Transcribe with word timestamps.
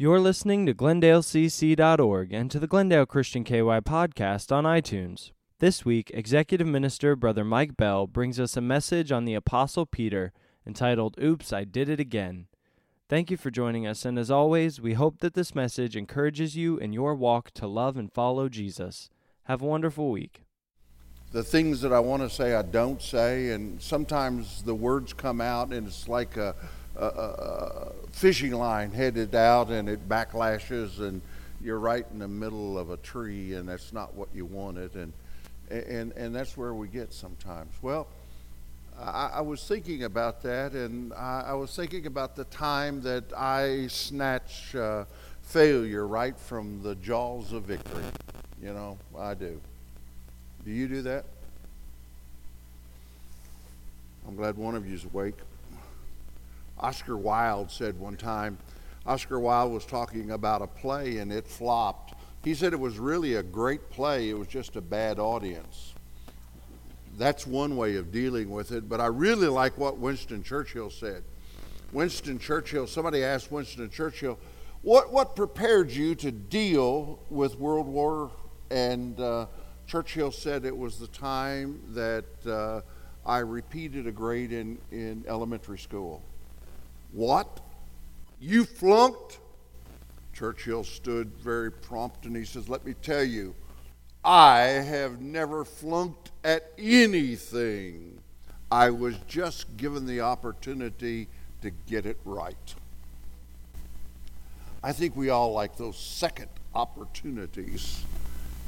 You're 0.00 0.18
listening 0.18 0.64
to 0.64 0.72
GlendaleCC.org 0.72 2.32
and 2.32 2.50
to 2.50 2.58
the 2.58 2.66
Glendale 2.66 3.04
Christian 3.04 3.44
KY 3.44 3.82
podcast 3.82 4.50
on 4.50 4.64
iTunes. 4.64 5.32
This 5.58 5.84
week, 5.84 6.10
Executive 6.14 6.66
Minister 6.66 7.14
Brother 7.14 7.44
Mike 7.44 7.76
Bell 7.76 8.06
brings 8.06 8.40
us 8.40 8.56
a 8.56 8.62
message 8.62 9.12
on 9.12 9.26
the 9.26 9.34
Apostle 9.34 9.84
Peter 9.84 10.32
entitled 10.66 11.18
Oops, 11.22 11.52
I 11.52 11.64
Did 11.64 11.90
It 11.90 12.00
Again. 12.00 12.46
Thank 13.10 13.30
you 13.30 13.36
for 13.36 13.50
joining 13.50 13.86
us, 13.86 14.06
and 14.06 14.18
as 14.18 14.30
always, 14.30 14.80
we 14.80 14.94
hope 14.94 15.18
that 15.18 15.34
this 15.34 15.54
message 15.54 15.94
encourages 15.94 16.56
you 16.56 16.78
in 16.78 16.94
your 16.94 17.14
walk 17.14 17.50
to 17.50 17.66
love 17.66 17.98
and 17.98 18.10
follow 18.10 18.48
Jesus. 18.48 19.10
Have 19.42 19.60
a 19.60 19.66
wonderful 19.66 20.10
week. 20.10 20.44
The 21.32 21.44
things 21.44 21.82
that 21.82 21.92
I 21.92 22.00
want 22.00 22.22
to 22.22 22.30
say, 22.30 22.54
I 22.54 22.62
don't 22.62 23.02
say, 23.02 23.50
and 23.50 23.82
sometimes 23.82 24.62
the 24.62 24.74
words 24.74 25.12
come 25.12 25.42
out, 25.42 25.74
and 25.74 25.86
it's 25.86 26.08
like 26.08 26.38
a, 26.38 26.54
a, 27.04 27.06
a 27.06 27.92
fishing 28.12 28.52
line 28.52 28.90
headed 28.90 29.34
out, 29.34 29.70
and 29.70 29.88
it 29.88 30.08
backlashes, 30.08 31.00
and 31.00 31.20
you're 31.62 31.78
right 31.78 32.06
in 32.12 32.18
the 32.18 32.28
middle 32.28 32.78
of 32.78 32.90
a 32.90 32.96
tree, 32.98 33.54
and 33.54 33.68
that's 33.68 33.92
not 33.92 34.14
what 34.14 34.28
you 34.34 34.44
wanted, 34.44 34.94
and 34.94 35.12
and 35.70 36.12
and 36.12 36.34
that's 36.34 36.56
where 36.56 36.74
we 36.74 36.88
get 36.88 37.12
sometimes. 37.12 37.72
Well. 37.82 38.06
I, 39.02 39.30
I 39.36 39.40
was 39.40 39.66
thinking 39.66 40.04
about 40.04 40.42
that, 40.42 40.72
and 40.72 41.14
I, 41.14 41.44
I, 41.46 41.52
was 41.54 41.74
thinking 41.74 42.06
about 42.06 42.36
the 42.36 42.44
time 42.44 43.00
that 43.00 43.32
I 43.34 43.86
snatch 43.86 44.74
uh, 44.74 45.04
failure 45.40 46.06
right 46.06 46.38
from 46.38 46.82
the 46.82 46.94
jaws 46.96 47.52
of 47.52 47.62
victory. 47.62 48.04
You 48.62 48.74
know, 48.74 48.98
I 49.18 49.32
do. 49.32 49.58
Do 50.64 50.70
you 50.70 50.86
do 50.86 51.02
that? 51.02 51.24
I'm 54.28 54.36
glad 54.36 54.56
one 54.56 54.74
of 54.74 54.86
you's 54.86 55.04
awake. 55.04 55.36
Oscar 56.80 57.16
Wilde 57.16 57.70
said 57.70 57.98
one 57.98 58.16
time, 58.16 58.58
Oscar 59.06 59.38
Wilde 59.38 59.72
was 59.72 59.86
talking 59.86 60.32
about 60.32 60.62
a 60.62 60.66
play 60.66 61.18
and 61.18 61.32
it 61.32 61.46
flopped. 61.46 62.14
He 62.42 62.54
said 62.54 62.72
it 62.72 62.80
was 62.80 62.98
really 62.98 63.34
a 63.34 63.42
great 63.42 63.90
play, 63.90 64.30
it 64.30 64.38
was 64.38 64.48
just 64.48 64.76
a 64.76 64.80
bad 64.80 65.18
audience 65.18 65.94
that's 67.20 67.46
one 67.46 67.76
way 67.76 67.96
of 67.96 68.10
dealing 68.10 68.50
with 68.50 68.72
it. 68.72 68.88
But 68.88 69.00
I 69.00 69.06
really 69.06 69.46
like 69.46 69.76
what 69.76 69.98
Winston 69.98 70.42
Churchill 70.42 70.90
said. 70.90 71.22
Winston 71.92 72.38
Churchill, 72.38 72.86
somebody 72.86 73.22
asked 73.22 73.52
Winston 73.52 73.90
Churchill, 73.90 74.38
what, 74.82 75.12
what 75.12 75.36
prepared 75.36 75.90
you 75.90 76.14
to 76.16 76.30
deal 76.30 77.18
with 77.28 77.58
World 77.58 77.86
War? 77.86 78.30
And 78.70 79.20
uh, 79.20 79.46
Churchill 79.86 80.32
said 80.32 80.64
it 80.64 80.76
was 80.76 80.98
the 80.98 81.08
time 81.08 81.82
that 81.88 82.24
uh, 82.46 82.80
I 83.26 83.38
repeated 83.38 84.06
a 84.06 84.12
grade 84.12 84.52
in, 84.52 84.78
in 84.90 85.24
elementary 85.28 85.78
school. 85.78 86.22
What? 87.12 87.60
You 88.40 88.64
flunked? 88.64 89.38
Churchill 90.32 90.84
stood 90.84 91.34
very 91.36 91.70
prompt 91.70 92.24
and 92.24 92.34
he 92.34 92.44
says, 92.44 92.68
Let 92.68 92.84
me 92.84 92.94
tell 93.02 93.24
you, 93.24 93.54
I 94.24 94.58
have 94.58 95.20
never 95.20 95.64
flunked 95.64 96.30
at 96.44 96.72
anything. 96.78 98.18
I 98.70 98.90
was 98.90 99.16
just 99.26 99.76
given 99.76 100.06
the 100.06 100.20
opportunity 100.20 101.28
to 101.62 101.70
get 101.70 102.06
it 102.06 102.18
right. 102.24 102.74
I 104.82 104.92
think 104.92 105.16
we 105.16 105.28
all 105.28 105.52
like 105.52 105.76
those 105.76 105.98
second 105.98 106.48
opportunities, 106.74 108.02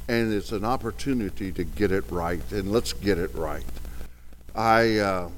and 0.08 0.32
it's 0.32 0.52
an 0.52 0.64
opportunity 0.64 1.52
to 1.52 1.64
get 1.64 1.92
it 1.92 2.04
right, 2.10 2.42
and 2.52 2.70
let's 2.70 2.92
get 2.92 3.18
it 3.18 3.34
right. 3.34 3.64
I, 4.54 4.98
uh, 4.98 5.28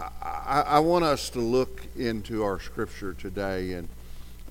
I, 0.00 0.64
I 0.66 0.78
want 0.78 1.04
us 1.04 1.30
to 1.30 1.40
look 1.40 1.82
into 1.96 2.42
our 2.42 2.58
scripture 2.58 3.12
today 3.14 3.72
and 3.72 3.88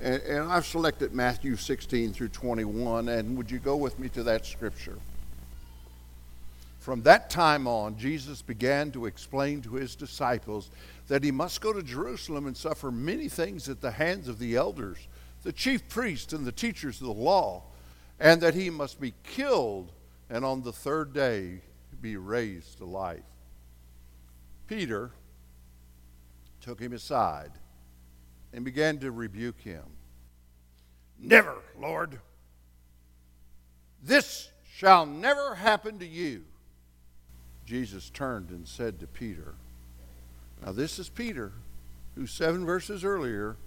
and, 0.01 0.21
and 0.23 0.51
I've 0.51 0.65
selected 0.65 1.13
Matthew 1.13 1.57
16 1.57 2.13
through 2.13 2.29
21, 2.29 3.09
and 3.09 3.37
would 3.37 3.51
you 3.51 3.59
go 3.59 3.75
with 3.75 3.99
me 3.99 4.07
to 4.09 4.23
that 4.23 4.45
scripture? 4.45 4.97
From 6.79 7.01
that 7.03 7.29
time 7.29 7.67
on, 7.67 7.97
Jesus 7.97 8.41
began 8.41 8.91
to 8.91 9.05
explain 9.05 9.61
to 9.63 9.73
his 9.73 9.95
disciples 9.95 10.69
that 11.09 11.23
he 11.23 11.31
must 11.31 11.59
go 11.59 11.73
to 11.73 11.83
Jerusalem 11.83 12.47
and 12.47 12.55
suffer 12.55 12.91
many 12.91 13.27
things 13.27 13.67
at 13.67 13.81
the 13.81 13.91
hands 13.91 14.29
of 14.29 14.39
the 14.39 14.55
elders, 14.55 14.97
the 15.43 15.51
chief 15.51 15.87
priests, 15.89 16.31
and 16.31 16.45
the 16.45 16.51
teachers 16.53 17.01
of 17.01 17.07
the 17.07 17.13
law, 17.13 17.63
and 18.21 18.39
that 18.39 18.53
he 18.53 18.69
must 18.69 19.01
be 19.01 19.13
killed 19.23 19.91
and 20.29 20.45
on 20.45 20.63
the 20.63 20.71
third 20.71 21.13
day 21.13 21.59
be 22.01 22.15
raised 22.15 22.77
to 22.77 22.85
life. 22.85 23.19
Peter 24.67 25.11
took 26.61 26.79
him 26.79 26.93
aside 26.93 27.51
and 28.53 28.65
began 28.65 28.97
to 28.99 29.11
rebuke 29.11 29.59
him. 29.61 29.83
Never, 31.19 31.55
Lord. 31.79 32.19
This 34.03 34.49
shall 34.73 35.05
never 35.05 35.55
happen 35.55 35.99
to 35.99 36.05
you. 36.05 36.43
Jesus 37.65 38.09
turned 38.09 38.49
and 38.49 38.67
said 38.67 38.99
to 38.99 39.07
Peter, 39.07 39.53
Now, 40.65 40.71
this 40.71 40.97
is 40.97 41.09
Peter, 41.09 41.51
who 42.15 42.25
seven 42.25 42.65
verses 42.65 43.03
earlier, 43.03 43.57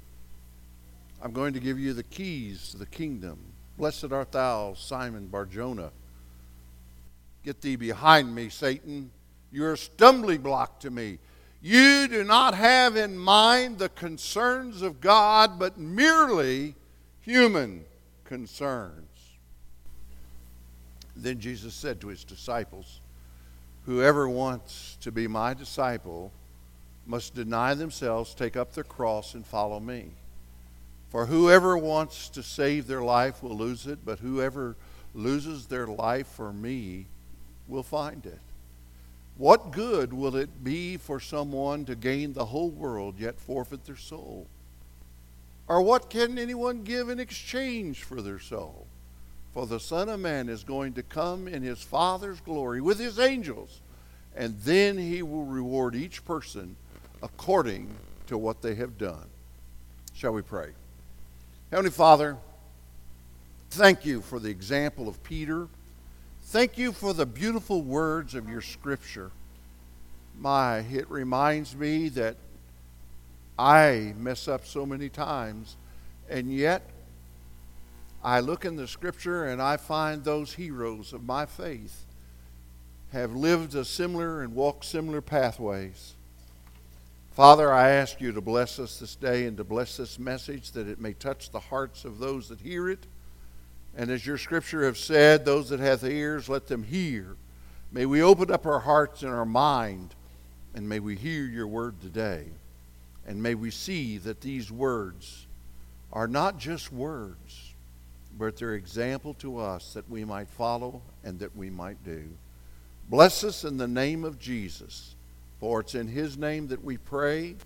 I'm 1.22 1.32
going 1.32 1.52
to 1.52 1.60
give 1.60 1.78
you 1.78 1.92
the 1.92 2.02
keys 2.02 2.70
to 2.70 2.78
the 2.78 2.86
kingdom. 2.86 3.38
Blessed 3.78 4.10
art 4.10 4.32
thou, 4.32 4.74
Simon 4.74 5.28
Barjona. 5.28 5.90
Get 7.44 7.60
thee 7.60 7.76
behind 7.76 8.34
me, 8.34 8.48
Satan. 8.48 9.10
You're 9.52 9.74
a 9.74 9.78
stumbling 9.78 10.40
block 10.40 10.80
to 10.80 10.90
me. 10.90 11.18
You 11.62 12.08
do 12.08 12.24
not 12.24 12.54
have 12.54 12.96
in 12.96 13.16
mind 13.16 13.78
the 13.78 13.88
concerns 13.88 14.82
of 14.82 15.00
God, 15.00 15.60
but 15.60 15.78
merely 15.78 16.74
human 17.20 17.84
concerns. 18.24 19.08
Then 21.14 21.38
Jesus 21.38 21.72
said 21.72 22.00
to 22.00 22.08
his 22.08 22.24
disciples, 22.24 23.00
Whoever 23.86 24.28
wants 24.28 24.96
to 25.02 25.12
be 25.12 25.28
my 25.28 25.54
disciple 25.54 26.32
must 27.06 27.34
deny 27.34 27.74
themselves, 27.74 28.34
take 28.34 28.56
up 28.56 28.72
their 28.72 28.84
cross, 28.84 29.34
and 29.34 29.46
follow 29.46 29.78
me. 29.78 30.10
For 31.10 31.26
whoever 31.26 31.76
wants 31.76 32.28
to 32.30 32.42
save 32.42 32.88
their 32.88 33.02
life 33.02 33.40
will 33.40 33.56
lose 33.56 33.86
it, 33.86 34.00
but 34.04 34.18
whoever 34.18 34.76
loses 35.14 35.66
their 35.66 35.86
life 35.86 36.26
for 36.26 36.52
me 36.52 37.06
will 37.68 37.82
find 37.82 38.24
it. 38.26 38.40
What 39.42 39.72
good 39.72 40.12
will 40.12 40.36
it 40.36 40.62
be 40.62 40.96
for 40.96 41.18
someone 41.18 41.84
to 41.86 41.96
gain 41.96 42.32
the 42.32 42.44
whole 42.44 42.70
world 42.70 43.18
yet 43.18 43.40
forfeit 43.40 43.84
their 43.84 43.96
soul? 43.96 44.46
Or 45.66 45.82
what 45.82 46.08
can 46.08 46.38
anyone 46.38 46.84
give 46.84 47.08
in 47.08 47.18
exchange 47.18 48.04
for 48.04 48.22
their 48.22 48.38
soul? 48.38 48.86
For 49.52 49.66
the 49.66 49.80
Son 49.80 50.08
of 50.08 50.20
Man 50.20 50.48
is 50.48 50.62
going 50.62 50.92
to 50.92 51.02
come 51.02 51.48
in 51.48 51.64
his 51.64 51.82
Father's 51.82 52.38
glory 52.38 52.80
with 52.80 53.00
his 53.00 53.18
angels, 53.18 53.80
and 54.36 54.60
then 54.60 54.96
he 54.96 55.24
will 55.24 55.46
reward 55.46 55.96
each 55.96 56.24
person 56.24 56.76
according 57.20 57.92
to 58.28 58.38
what 58.38 58.62
they 58.62 58.76
have 58.76 58.96
done. 58.96 59.26
Shall 60.14 60.34
we 60.34 60.42
pray? 60.42 60.68
Heavenly 61.72 61.90
Father, 61.90 62.36
thank 63.70 64.04
you 64.04 64.20
for 64.20 64.38
the 64.38 64.50
example 64.50 65.08
of 65.08 65.20
Peter. 65.24 65.66
Thank 66.52 66.76
you 66.76 66.92
for 66.92 67.14
the 67.14 67.24
beautiful 67.24 67.80
words 67.80 68.34
of 68.34 68.46
your 68.46 68.60
scripture. 68.60 69.30
My, 70.38 70.80
it 70.80 71.10
reminds 71.10 71.74
me 71.74 72.10
that 72.10 72.36
I 73.58 74.12
mess 74.18 74.48
up 74.48 74.66
so 74.66 74.84
many 74.84 75.08
times, 75.08 75.78
and 76.28 76.52
yet 76.52 76.82
I 78.22 78.40
look 78.40 78.66
in 78.66 78.76
the 78.76 78.86
scripture 78.86 79.46
and 79.46 79.62
I 79.62 79.78
find 79.78 80.22
those 80.24 80.52
heroes 80.52 81.14
of 81.14 81.24
my 81.24 81.46
faith 81.46 82.04
have 83.14 83.34
lived 83.34 83.74
a 83.74 83.82
similar 83.82 84.42
and 84.42 84.54
walked 84.54 84.84
similar 84.84 85.22
pathways. 85.22 86.12
Father, 87.30 87.72
I 87.72 87.92
ask 87.92 88.20
you 88.20 88.30
to 88.30 88.42
bless 88.42 88.78
us 88.78 88.98
this 88.98 89.14
day 89.14 89.46
and 89.46 89.56
to 89.56 89.64
bless 89.64 89.96
this 89.96 90.18
message 90.18 90.72
that 90.72 90.86
it 90.86 91.00
may 91.00 91.14
touch 91.14 91.50
the 91.50 91.60
hearts 91.60 92.04
of 92.04 92.18
those 92.18 92.50
that 92.50 92.60
hear 92.60 92.90
it 92.90 93.06
and 93.96 94.10
as 94.10 94.26
your 94.26 94.38
scripture 94.38 94.84
have 94.84 94.98
said, 94.98 95.44
those 95.44 95.68
that 95.68 95.80
have 95.80 96.02
ears, 96.04 96.48
let 96.48 96.66
them 96.66 96.82
hear. 96.82 97.36
May 97.90 98.06
we 98.06 98.22
open 98.22 98.50
up 98.50 98.64
our 98.66 98.80
hearts 98.80 99.22
and 99.22 99.30
our 99.30 99.44
mind, 99.44 100.14
and 100.74 100.88
may 100.88 100.98
we 100.98 101.14
hear 101.14 101.44
your 101.44 101.66
word 101.66 102.00
today. 102.00 102.46
And 103.26 103.42
may 103.42 103.54
we 103.54 103.70
see 103.70 104.18
that 104.18 104.40
these 104.40 104.72
words 104.72 105.46
are 106.12 106.26
not 106.26 106.58
just 106.58 106.92
words, 106.92 107.74
but 108.38 108.56
they're 108.56 108.74
example 108.74 109.34
to 109.34 109.58
us 109.58 109.92
that 109.92 110.08
we 110.08 110.24
might 110.24 110.48
follow 110.48 111.02
and 111.22 111.38
that 111.40 111.54
we 111.54 111.68
might 111.70 112.02
do. 112.04 112.24
Bless 113.10 113.44
us 113.44 113.64
in 113.64 113.76
the 113.76 113.88
name 113.88 114.24
of 114.24 114.38
Jesus, 114.38 115.14
for 115.60 115.80
it's 115.80 115.94
in 115.94 116.08
his 116.08 116.38
name 116.38 116.68
that 116.68 116.82
we 116.82 116.96
pray, 116.96 117.56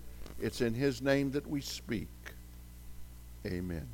it's 0.41 0.59
in 0.61 0.73
his 0.73 1.01
name 1.01 1.31
that 1.31 1.47
we 1.47 1.61
speak. 1.61 2.09
Amen. 3.45 3.87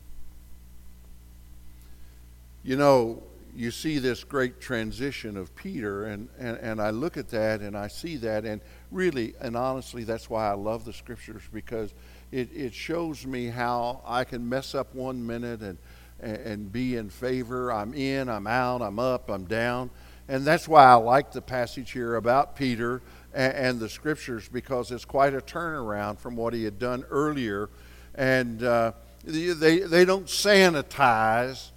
You 2.64 2.78
know, 2.78 3.24
you 3.56 3.72
see 3.72 4.00
this 4.00 4.24
great 4.24 4.60
transition 4.60 5.38
of 5.38 5.54
Peter, 5.56 6.06
and, 6.06 6.30
and, 6.40 6.58
and 6.58 6.82
I 6.82 6.90
look 6.90 7.18
at 7.18 7.30
that 7.30 7.62
and 7.62 7.78
I 7.78 7.88
see 7.88 8.16
that, 8.18 8.46
and 8.46 8.62
really 8.90 9.36
and 9.42 9.56
honestly, 9.56 10.04
that's 10.04 10.30
why 10.30 10.50
I 10.50 10.54
love 10.54 10.86
the 10.86 10.94
scriptures 10.94 11.44
because 11.52 11.94
it, 12.32 12.50
it 12.54 12.74
shows 12.74 13.26
me 13.26 13.48
how 13.48 14.02
I 14.06 14.24
can 14.24 14.48
mess 14.48 14.74
up 14.74 14.96
one 14.96 15.26
minute 15.26 15.62
and, 15.62 15.78
and, 16.20 16.38
and 16.38 16.72
be 16.72 16.96
in 16.96 17.10
favor. 17.10 17.72
I'm 17.72 17.94
in, 17.94 18.30
I'm 18.30 18.48
out, 18.48 18.82
I'm 18.82 18.98
up, 18.98 19.30
I'm 19.30 19.46
down. 19.46 19.92
And 20.28 20.46
that's 20.46 20.68
why 20.68 20.86
I 20.86 20.94
like 20.94 21.32
the 21.32 21.42
passage 21.42 21.92
here 21.92 22.16
about 22.16 22.56
Peter 22.56 23.02
and, 23.34 23.54
and 23.54 23.80
the 23.80 23.90
scriptures 23.90 24.48
because 24.48 24.90
it's 24.90 25.06
quite 25.06 25.34
a 25.34 25.42
turnaround 25.42 26.18
from 26.18 26.38
what 26.38 26.54
he 26.54 26.64
had 26.64 26.80
done 26.80 27.04
earlier. 27.10 27.70
And 28.16 28.64
uh, 28.64 28.94
they, 29.26 29.80
they 29.80 30.06
don't 30.06 30.28
sanitize 30.28 31.72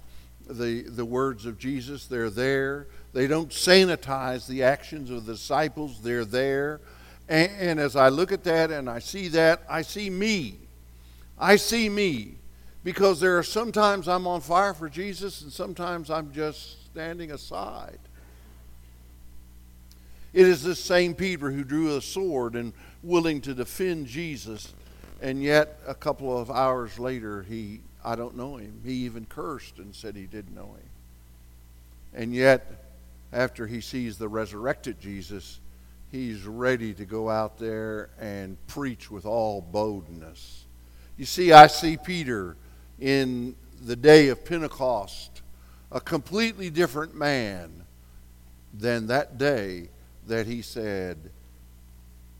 the, 0.49 0.83
the 0.83 1.05
words 1.05 1.45
of 1.45 1.57
Jesus, 1.57 2.05
they're 2.05 2.29
there. 2.29 2.87
They 3.13 3.27
don't 3.27 3.49
sanitize 3.49 4.47
the 4.47 4.63
actions 4.63 5.09
of 5.09 5.25
the 5.25 5.33
disciples, 5.33 6.01
they're 6.01 6.25
there. 6.25 6.81
And, 7.29 7.51
and, 7.59 7.79
as 7.79 7.95
I 7.95 8.09
look 8.09 8.31
at 8.31 8.43
that 8.45 8.71
and 8.71 8.89
I 8.89 8.99
see 8.99 9.27
that, 9.29 9.63
I 9.69 9.81
see 9.81 10.09
me. 10.09 10.59
I 11.37 11.57
see 11.57 11.89
me. 11.89 12.35
Because 12.83 13.19
there 13.19 13.37
are 13.37 13.43
sometimes 13.43 14.07
I'm 14.07 14.27
on 14.27 14.39
fire 14.39 14.73
for 14.73 14.87
Jesus 14.87 15.41
and 15.41 15.51
sometimes 15.51 16.09
I'm 16.09 16.31
just 16.31 16.85
standing 16.85 17.31
aside. 17.31 17.99
It 20.33 20.47
is 20.47 20.63
this 20.63 20.79
same 20.79 21.13
Peter 21.13 21.51
who 21.51 21.63
drew 21.63 21.97
a 21.97 22.01
sword 22.01 22.55
and 22.55 22.71
willing 23.01 23.41
to 23.41 23.53
defend 23.53 24.07
Jesus, 24.07 24.73
and 25.21 25.41
yet 25.41 25.79
a 25.87 25.95
couple 25.95 26.37
of 26.37 26.51
hours 26.51 26.99
later 26.99 27.43
he 27.43 27.81
I 28.07 28.15
don't 28.15 28.37
know 28.37 28.55
him. 28.55 28.79
He 28.85 28.93
even 29.03 29.25
cursed 29.25 29.79
and 29.79 29.93
said 29.93 30.15
he 30.15 30.27
didn't 30.27 30.55
know 30.55 30.75
him. 30.77 30.89
And 32.13 32.33
yet, 32.33 32.85
after 33.33 33.67
he 33.67 33.81
sees 33.81 34.17
the 34.17 34.29
resurrected 34.29 35.01
Jesus, 35.01 35.59
he's 36.09 36.45
ready 36.45 36.93
to 36.93 37.03
go 37.03 37.29
out 37.29 37.59
there 37.59 38.09
and 38.17 38.55
preach 38.67 39.11
with 39.11 39.25
all 39.25 39.59
boldness. 39.59 40.63
You 41.17 41.25
see, 41.25 41.51
I 41.51 41.67
see 41.67 41.97
Peter 41.97 42.55
in 42.97 43.57
the 43.85 43.97
day 43.97 44.29
of 44.29 44.45
Pentecost, 44.45 45.41
a 45.91 45.99
completely 45.99 46.69
different 46.69 47.13
man 47.13 47.83
than 48.73 49.07
that 49.07 49.37
day 49.37 49.89
that 50.27 50.47
he 50.47 50.61
said, 50.61 51.17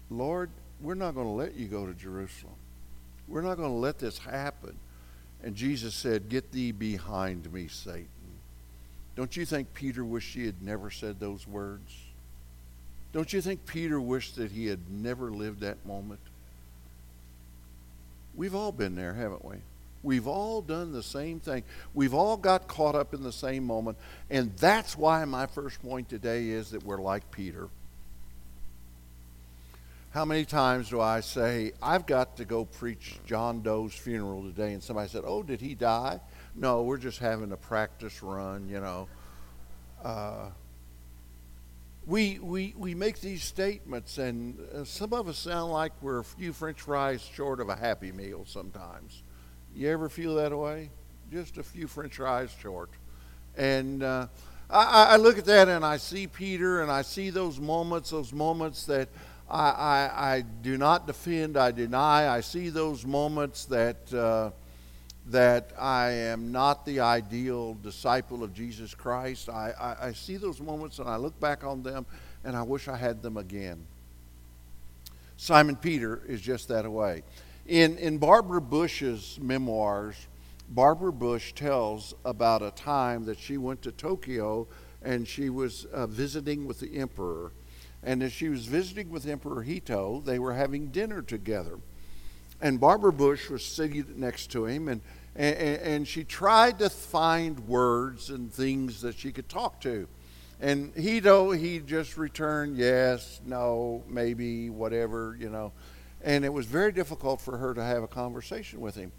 Lord, 0.10 0.50
we're 0.80 0.94
not 0.94 1.14
going 1.14 1.28
to 1.28 1.34
let 1.34 1.56
you 1.56 1.68
go 1.68 1.86
to 1.86 1.94
Jerusalem. 1.94 2.56
We're 3.28 3.42
not 3.42 3.58
going 3.58 3.72
to 3.72 3.76
let 3.76 4.00
this 4.00 4.18
happen. 4.18 4.78
And 5.44 5.56
Jesus 5.56 5.94
said, 5.94 6.30
Get 6.30 6.52
thee 6.52 6.72
behind 6.72 7.52
me, 7.52 7.68
Satan. 7.68 8.08
Don't 9.16 9.36
you 9.36 9.46
think 9.46 9.74
Peter 9.74 10.06
wished 10.06 10.36
he 10.36 10.46
had 10.46 10.62
never 10.62 10.92
said 10.92 11.20
those 11.20 11.48
words? 11.48 11.92
Don't 13.14 13.34
you 13.34 13.42
think 13.42 13.66
Peter 13.66 14.00
wished 14.00 14.36
that 14.36 14.52
he 14.52 14.68
had 14.68 14.92
never 14.92 15.32
lived 15.32 15.62
that 15.62 15.84
moment? 15.86 16.20
We've 18.36 18.54
all 18.54 18.72
been 18.72 18.96
there, 18.96 19.14
haven't 19.14 19.44
we? 19.44 19.56
We've 20.04 20.28
all 20.28 20.62
done 20.62 20.92
the 20.92 21.02
same 21.02 21.40
thing. 21.40 21.64
We've 21.94 22.14
all 22.14 22.38
got 22.38 22.68
caught 22.68 22.96
up 22.96 23.14
in 23.14 23.24
the 23.24 23.32
same 23.32 23.64
moment. 23.64 23.98
And 24.30 24.56
that's 24.58 24.96
why 24.96 25.26
my 25.26 25.48
first 25.48 25.82
point 25.82 26.08
today 26.10 26.50
is 26.50 26.72
that 26.72 26.84
we're 26.84 27.02
like 27.02 27.32
Peter. 27.32 27.70
How 30.18 30.26
many 30.26 30.46
times 30.46 30.90
do 30.90 31.00
I 31.00 31.20
say, 31.20 31.74
I've 31.80 32.08
got 32.08 32.38
to 32.38 32.46
go 32.46 32.66
preach 32.66 33.20
John 33.28 33.62
Doe's 33.62 33.94
funeral 33.94 34.42
today? 34.42 34.74
And 34.74 34.82
somebody 34.82 35.10
said, 35.10 35.22
Oh, 35.24 35.44
did 35.44 35.62
he 35.62 35.76
die? 35.76 36.20
No, 36.56 36.82
we're 36.82 36.98
just 36.98 37.20
having 37.20 37.52
a 37.52 37.56
practice 37.56 38.24
run, 38.24 38.68
you 38.68 38.80
know. 38.80 39.08
Uh, 40.04 40.50
we, 42.08 42.40
we, 42.40 42.74
we 42.76 42.96
make 42.96 43.22
these 43.22 43.44
statements, 43.44 44.18
and 44.18 44.58
uh, 44.74 44.86
some 44.86 45.14
of 45.14 45.28
us 45.28 45.38
sound 45.38 45.72
like 45.72 45.92
we're 46.02 46.18
a 46.18 46.24
few 46.24 46.52
french 46.52 46.82
fries 46.82 47.22
short 47.22 47.60
of 47.60 47.70
a 47.70 47.76
happy 47.76 48.12
meal 48.12 48.44
sometimes. 48.48 49.22
You 49.76 49.92
ever 49.92 50.10
feel 50.10 50.34
that 50.38 50.58
way? 50.58 50.90
Just 51.32 51.60
a 51.60 51.64
few 51.64 51.86
french 51.86 52.16
fries 52.16 52.50
short. 52.60 52.90
And 53.56 54.02
uh, 54.02 54.26
I, 54.68 55.10
I 55.12 55.16
look 55.18 55.38
at 55.38 55.46
that 55.46 55.70
and 55.70 55.86
I 55.86 55.98
see 55.98 56.26
Peter 56.26 56.82
and 56.82 56.92
I 56.92 57.04
see 57.04 57.30
those 57.30 57.60
moments, 57.60 58.10
those 58.10 58.34
moments 58.34 58.86
that 58.88 59.10
I, 59.50 59.70
I, 59.70 60.34
I, 60.36 60.42
do 60.42 60.78
not 60.78 61.08
defend, 61.08 61.58
I 61.58 61.72
deny. 61.72 62.28
I 62.28 62.42
see 62.42 62.70
those 62.70 63.06
moments 63.06 63.66
that, 63.66 64.14
uh, 64.14 64.52
that 65.28 65.72
I 65.80 66.12
am 66.12 66.52
not 66.52 66.86
the 66.86 67.00
ideal 67.00 67.76
disciple 67.76 68.44
of 68.44 68.54
Jesus 68.54 68.94
Christ. 68.94 69.48
I, 69.48 69.74
I, 69.80 70.08
I 70.08 70.14
see 70.14 70.36
those 70.36 70.60
moments 70.60 71.00
and 71.00 71.08
I 71.08 71.16
look 71.16 71.40
back 71.40 71.64
on 71.64 71.82
them 71.82 72.06
and 72.44 72.58
I 72.58 72.64
wish 72.64 72.88
I 72.88 72.98
had 72.98 73.22
them 73.22 73.38
again. 73.38 73.86
Simon 75.38 75.76
Peter 75.76 76.22
is 76.28 76.42
just 76.42 76.68
that 76.68 76.90
way. 76.92 77.24
In, 77.68 77.98
in 77.98 78.18
Barbara 78.18 78.60
Bush's 78.60 79.38
memoirs, 79.42 80.28
Barbara 80.70 81.14
Bush 81.14 81.54
tells 81.54 82.14
about 82.26 82.62
a 82.62 82.72
time 82.72 83.26
that 83.26 83.40
she 83.40 83.58
went 83.58 83.82
to 83.84 83.92
Tokyo 83.92 84.68
and 85.02 85.26
she 85.26 85.50
was 85.50 85.86
uh, 85.86 86.08
visiting 86.08 86.66
with 86.66 86.80
the 86.80 86.98
emperor 86.98 87.52
and 88.08 88.24
as 88.24 88.32
she 88.32 88.48
was 88.48 88.66
visiting 88.66 89.10
with 89.10 89.28
Emperor 89.28 89.64
Hito, 89.64 90.22
they 90.26 90.40
were 90.40 90.54
having 90.54 90.88
dinner 90.88 91.22
together. 91.22 91.78
And 92.62 92.80
Barbara 92.80 93.12
Bush 93.12 93.50
was 93.50 93.66
sitting 93.66 94.06
next 94.16 94.48
to 94.52 94.66
him, 94.66 94.88
and, 94.88 95.02
and, 95.36 95.58
and 95.58 96.08
she 96.08 96.24
tried 96.24 96.80
to 96.80 96.90
find 96.90 97.60
words 97.68 98.30
and 98.30 98.52
things 98.52 99.02
that 99.02 99.18
she 99.18 99.34
could 99.34 99.50
talk 99.50 99.82
to. 99.82 100.08
And 100.62 100.96
Hito, 100.96 101.52
he 101.52 101.80
just 101.80 102.18
returned 102.18 102.78
yes, 102.78 103.42
no, 103.46 104.06
maybe, 104.08 104.70
whatever, 104.70 105.36
you 105.38 105.50
know. 105.50 105.74
And 106.24 106.46
it 106.46 106.54
was 106.54 106.66
very 106.66 106.94
difficult 106.94 107.42
for 107.42 107.58
her 107.58 107.74
to 107.74 107.84
have 107.84 108.04
a 108.04 108.08
conversation 108.08 108.80
with 108.80 108.96
him. 108.96 109.12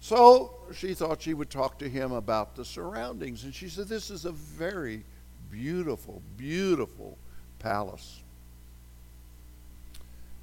So 0.00 0.56
she 0.74 0.94
thought 0.94 1.22
she 1.22 1.32
would 1.32 1.48
talk 1.48 1.78
to 1.78 1.88
him 1.88 2.10
about 2.10 2.56
the 2.56 2.64
surroundings. 2.64 3.44
And 3.44 3.54
she 3.54 3.68
said, 3.68 3.86
This 3.86 4.10
is 4.10 4.24
a 4.24 4.32
very 4.32 5.04
beautiful, 5.48 6.20
beautiful 6.36 7.18
palace. 7.60 8.21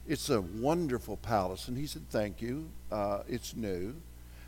It's 0.08 0.30
a 0.30 0.42
wonderful 0.42 1.18
palace. 1.18 1.68
And 1.68 1.78
he 1.78 1.86
said, 1.86 2.10
Thank 2.10 2.42
you. 2.42 2.70
Uh, 2.92 3.20
it's 3.28 3.56
new. 3.56 3.96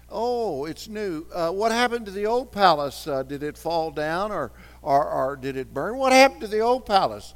Oh, 0.09 0.65
it's 0.65 0.89
new. 0.89 1.25
Uh, 1.33 1.51
what 1.51 1.71
happened 1.71 2.06
to 2.07 2.12
the 2.12 2.25
old 2.25 2.51
palace? 2.51 3.07
Uh, 3.07 3.24
did 3.24 3.44
it 3.44 3.57
fall 3.57 3.92
down 3.92 4.31
or, 4.31 4.51
or, 4.81 5.07
or 5.07 5.36
did 5.38 5.56
it 5.56 5.74
burn? 5.74 5.98
What 5.98 6.12
happened 6.12 6.42
to 6.42 6.48
the 6.48 6.59
old 6.59 6.86
palace? 6.86 7.33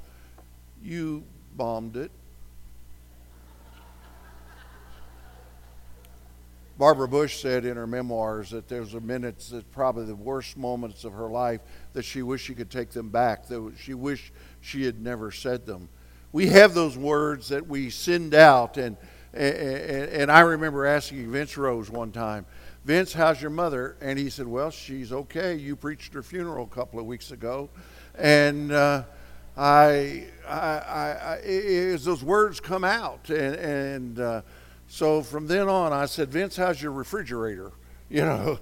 You 0.84 1.24
bombed 1.56 1.96
it. 1.96 2.12
Barbara 6.78 7.08
Bush 7.08 7.42
said 7.42 7.64
in 7.64 7.78
her 7.78 7.88
memoirs 7.88 8.50
that 8.50 8.68
there 8.68 8.82
was 8.82 8.96
a 8.96 9.00
minutes 9.00 9.50
that 9.50 9.72
probably 9.72 10.06
the 10.06 10.16
worst 10.16 10.58
moments 10.58 11.06
of 11.06 11.14
her 11.14 11.30
life 11.30 11.62
that 11.94 12.04
she 12.04 12.22
wished 12.22 12.46
she 12.46 12.54
could 12.54 12.70
take 12.70 12.90
them 12.90 13.10
back. 13.10 13.48
That 13.48 13.76
she 13.78 13.94
wished 13.94 14.34
she 14.60 14.84
had 14.84 15.02
never 15.02 15.32
said 15.32 15.66
them 15.66 15.88
we 16.36 16.48
have 16.48 16.74
those 16.74 16.98
words 16.98 17.48
that 17.48 17.66
we 17.66 17.90
send 17.90 18.36
out. 18.36 18.76
And, 18.76 18.98
and, 19.32 20.10
and 20.10 20.30
I 20.30 20.42
remember 20.42 20.86
asking 20.86 21.32
Vince 21.32 21.56
Rose 21.56 21.90
one 21.90 22.12
time, 22.12 22.46
Vince, 22.84 23.14
how's 23.14 23.42
your 23.42 23.52
mother? 23.52 23.96
And 24.02 24.20
he 24.20 24.30
said, 24.30 24.46
Well, 24.46 24.70
she's 24.70 25.14
okay. 25.14 25.56
You 25.56 25.78
preached 25.78 26.14
her 26.14 26.22
funeral 26.22 26.66
a 26.66 26.76
couple 26.76 27.00
of 27.00 27.06
weeks 27.06 27.32
ago. 27.32 27.70
And 28.16 28.74
uh, 28.74 29.04
I, 29.56 30.26
I, 30.46 30.58
I, 30.58 31.38
as 31.38 32.04
those 32.04 32.22
words 32.22 32.60
come 32.60 32.84
out, 32.84 33.30
and, 33.30 33.56
and 33.56 34.20
uh, 34.20 34.42
so 34.90 35.22
from 35.24 35.48
then 35.48 35.70
on, 35.70 35.94
I 35.94 36.06
said, 36.06 36.34
Vince, 36.34 36.58
how's 36.58 36.82
your 36.82 36.92
refrigerator? 36.92 37.72
You 38.08 38.22
know, 38.22 38.60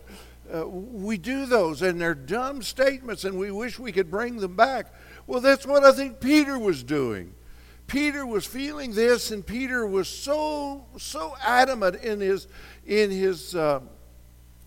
uh, 0.54 0.66
we 0.66 1.18
do 1.18 1.46
those, 1.46 1.82
and 1.82 2.00
they're 2.00 2.16
dumb 2.16 2.62
statements, 2.62 3.26
and 3.26 3.38
we 3.38 3.52
wish 3.52 3.78
we 3.78 3.92
could 3.92 4.10
bring 4.10 4.38
them 4.38 4.56
back. 4.56 4.94
Well, 5.28 5.42
that's 5.42 5.66
what 5.66 5.84
I 5.84 5.92
think 5.92 6.22
Peter 6.22 6.58
was 6.58 6.82
doing. 6.82 7.34
Peter 7.94 8.26
was 8.26 8.44
feeling 8.44 8.92
this, 8.92 9.30
and 9.30 9.46
Peter 9.46 9.86
was 9.86 10.08
so 10.08 10.84
so 10.98 11.36
adamant 11.44 11.98
in 11.98 12.20
his 12.20 12.48
in 12.88 13.12
his 13.12 13.54
uh, 13.54 13.82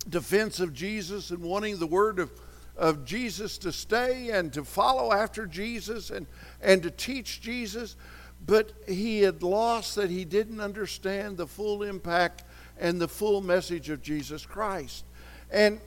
defense 0.08 0.60
of 0.60 0.72
Jesus 0.72 1.32
and 1.32 1.42
wanting 1.42 1.80
the 1.80 1.88
word 1.88 2.20
of 2.20 2.30
of 2.76 3.04
Jesus 3.04 3.58
to 3.58 3.72
stay 3.72 4.30
and 4.30 4.52
to 4.52 4.62
follow 4.62 5.12
after 5.12 5.44
Jesus 5.44 6.10
and 6.10 6.28
and 6.62 6.84
to 6.84 6.90
teach 6.92 7.40
Jesus, 7.40 7.96
but 8.46 8.72
he 8.86 9.22
had 9.22 9.42
lost 9.42 9.96
that 9.96 10.08
he 10.08 10.24
didn't 10.24 10.60
understand 10.60 11.36
the 11.36 11.48
full 11.48 11.82
impact 11.82 12.44
and 12.78 13.00
the 13.00 13.08
full 13.08 13.40
message 13.40 13.90
of 13.90 14.02
Jesus 14.02 14.46
Christ. 14.46 15.04
And 15.50 15.80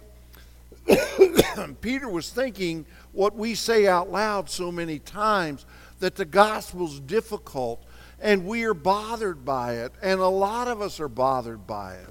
Peter 1.80 2.10
was 2.10 2.32
thinking 2.32 2.86
what 3.14 3.34
we 3.34 3.56
say 3.56 3.88
out 3.88 4.12
loud 4.12 4.50
so 4.50 4.74
many 4.74 5.00
times 5.00 5.66
that 6.00 6.16
the 6.16 6.26
gospel's 6.26 7.00
difficult 7.00 7.84
and 8.22 8.46
we 8.46 8.66
are 8.66 8.74
bothered 8.74 9.46
by 9.46 9.76
it, 9.76 9.94
and 10.02 10.20
a 10.20 10.28
lot 10.28 10.68
of 10.68 10.82
us 10.82 11.00
are 11.00 11.08
bothered 11.08 11.66
by 11.66 11.94
it. 11.96 12.10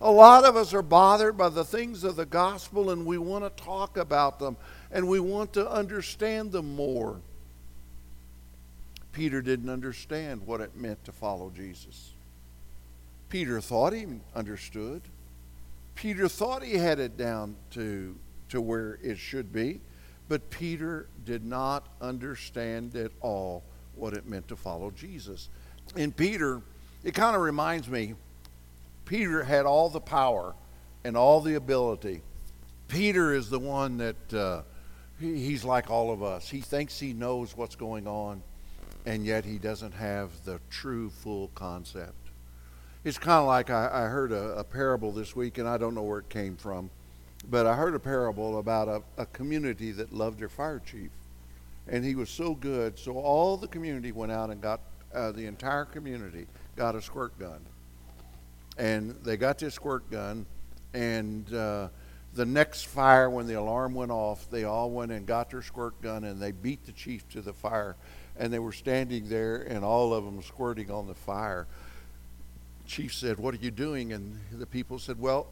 A 0.00 0.10
lot 0.10 0.44
of 0.44 0.56
us 0.56 0.74
are 0.74 0.82
bothered 0.82 1.36
by 1.36 1.48
the 1.48 1.64
things 1.64 2.04
of 2.04 2.16
the 2.16 2.26
gospel 2.26 2.90
and 2.90 3.06
we 3.06 3.16
want 3.16 3.44
to 3.44 3.64
talk 3.64 3.96
about 3.96 4.38
them 4.38 4.56
and 4.90 5.08
we 5.08 5.18
want 5.18 5.52
to 5.54 5.70
understand 5.70 6.52
them 6.52 6.74
more. 6.74 7.20
Peter 9.12 9.40
didn't 9.40 9.70
understand 9.70 10.46
what 10.46 10.60
it 10.60 10.76
meant 10.76 11.02
to 11.04 11.12
follow 11.12 11.50
Jesus. 11.54 12.12
Peter 13.28 13.60
thought 13.60 13.92
he 13.92 14.06
understood. 14.34 15.00
Peter 15.94 16.28
thought 16.28 16.62
he 16.62 16.76
had 16.76 16.98
it 16.98 17.16
down 17.16 17.56
to, 17.70 18.14
to 18.48 18.60
where 18.60 18.98
it 19.02 19.16
should 19.16 19.52
be, 19.52 19.80
but 20.28 20.50
Peter 20.50 21.06
did 21.24 21.44
not 21.44 21.86
understand 22.00 22.94
at 22.96 23.12
all 23.20 23.62
what 23.94 24.14
it 24.14 24.26
meant 24.26 24.48
to 24.48 24.56
follow 24.56 24.90
Jesus. 24.90 25.48
And 25.96 26.16
Peter, 26.16 26.62
it 27.02 27.14
kind 27.14 27.36
of 27.36 27.42
reminds 27.42 27.88
me 27.88 28.14
Peter 29.04 29.44
had 29.44 29.66
all 29.66 29.88
the 29.88 30.00
power 30.00 30.54
and 31.04 31.16
all 31.16 31.40
the 31.40 31.54
ability. 31.54 32.22
Peter 32.88 33.34
is 33.34 33.50
the 33.50 33.58
one 33.58 33.98
that 33.98 34.34
uh, 34.34 34.62
he, 35.20 35.38
he's 35.38 35.64
like 35.64 35.90
all 35.90 36.12
of 36.12 36.22
us. 36.22 36.48
He 36.48 36.60
thinks 36.60 36.98
he 36.98 37.12
knows 37.12 37.56
what's 37.56 37.76
going 37.76 38.06
on, 38.06 38.42
and 39.04 39.24
yet 39.24 39.44
he 39.44 39.58
doesn't 39.58 39.92
have 39.92 40.30
the 40.44 40.60
true, 40.70 41.10
full 41.10 41.48
concept. 41.54 42.14
It's 43.04 43.18
kind 43.18 43.40
of 43.40 43.46
like 43.46 43.68
I, 43.68 43.90
I 43.92 44.08
heard 44.08 44.32
a, 44.32 44.58
a, 44.58 44.64
parable 44.64 45.12
this 45.12 45.36
week, 45.36 45.58
and 45.58 45.68
I 45.68 45.76
don't 45.76 45.94
know 45.94 46.02
where 46.02 46.20
it 46.20 46.30
came 46.30 46.56
from, 46.56 46.88
but 47.50 47.66
I 47.66 47.74
heard 47.74 47.94
a 47.94 48.00
parable 48.00 48.58
about 48.58 48.88
a, 48.88 49.02
a 49.22 49.26
community 49.26 49.92
that 49.92 50.12
loved 50.12 50.40
their 50.40 50.48
fire 50.48 50.80
chief. 50.84 51.10
And 51.86 52.04
he 52.04 52.14
was 52.14 52.30
so 52.30 52.54
good, 52.54 52.98
so 52.98 53.18
all 53.18 53.56
the 53.56 53.68
community 53.68 54.12
went 54.12 54.32
out 54.32 54.50
and 54.50 54.60
got, 54.60 54.80
uh, 55.14 55.32
the 55.32 55.46
entire 55.46 55.84
community 55.84 56.46
got 56.76 56.94
a 56.94 57.02
squirt 57.02 57.38
gun 57.38 57.60
and 58.76 59.14
they 59.22 59.36
got 59.36 59.58
this 59.58 59.74
squirt 59.74 60.10
gun, 60.10 60.46
and 60.92 61.52
uh, 61.54 61.88
the 62.34 62.44
next 62.44 62.86
fire, 62.86 63.30
when 63.30 63.46
the 63.46 63.54
alarm 63.54 63.94
went 63.94 64.10
off, 64.10 64.50
they 64.50 64.64
all 64.64 64.90
went 64.90 65.12
and 65.12 65.26
got 65.26 65.50
their 65.50 65.62
squirt 65.62 66.00
gun, 66.02 66.24
and 66.24 66.40
they 66.40 66.52
beat 66.52 66.84
the 66.86 66.92
chief 66.92 67.28
to 67.30 67.40
the 67.40 67.52
fire, 67.52 67.96
and 68.36 68.52
they 68.52 68.58
were 68.58 68.72
standing 68.72 69.28
there, 69.28 69.62
and 69.62 69.84
all 69.84 70.12
of 70.12 70.24
them 70.24 70.42
squirting 70.42 70.90
on 70.90 71.06
the 71.06 71.14
fire. 71.14 71.66
Chief 72.86 73.14
said, 73.14 73.38
"What 73.38 73.54
are 73.54 73.58
you 73.58 73.70
doing?" 73.70 74.12
And 74.12 74.40
the 74.52 74.66
people 74.66 74.98
said, 74.98 75.18
"Well, 75.18 75.46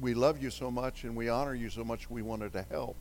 we 0.00 0.14
love 0.14 0.42
you 0.42 0.50
so 0.50 0.70
much, 0.70 1.04
and 1.04 1.16
we 1.16 1.28
honor 1.28 1.54
you 1.54 1.70
so 1.70 1.84
much, 1.84 2.10
we 2.10 2.22
wanted 2.22 2.52
to 2.52 2.62
help." 2.62 2.96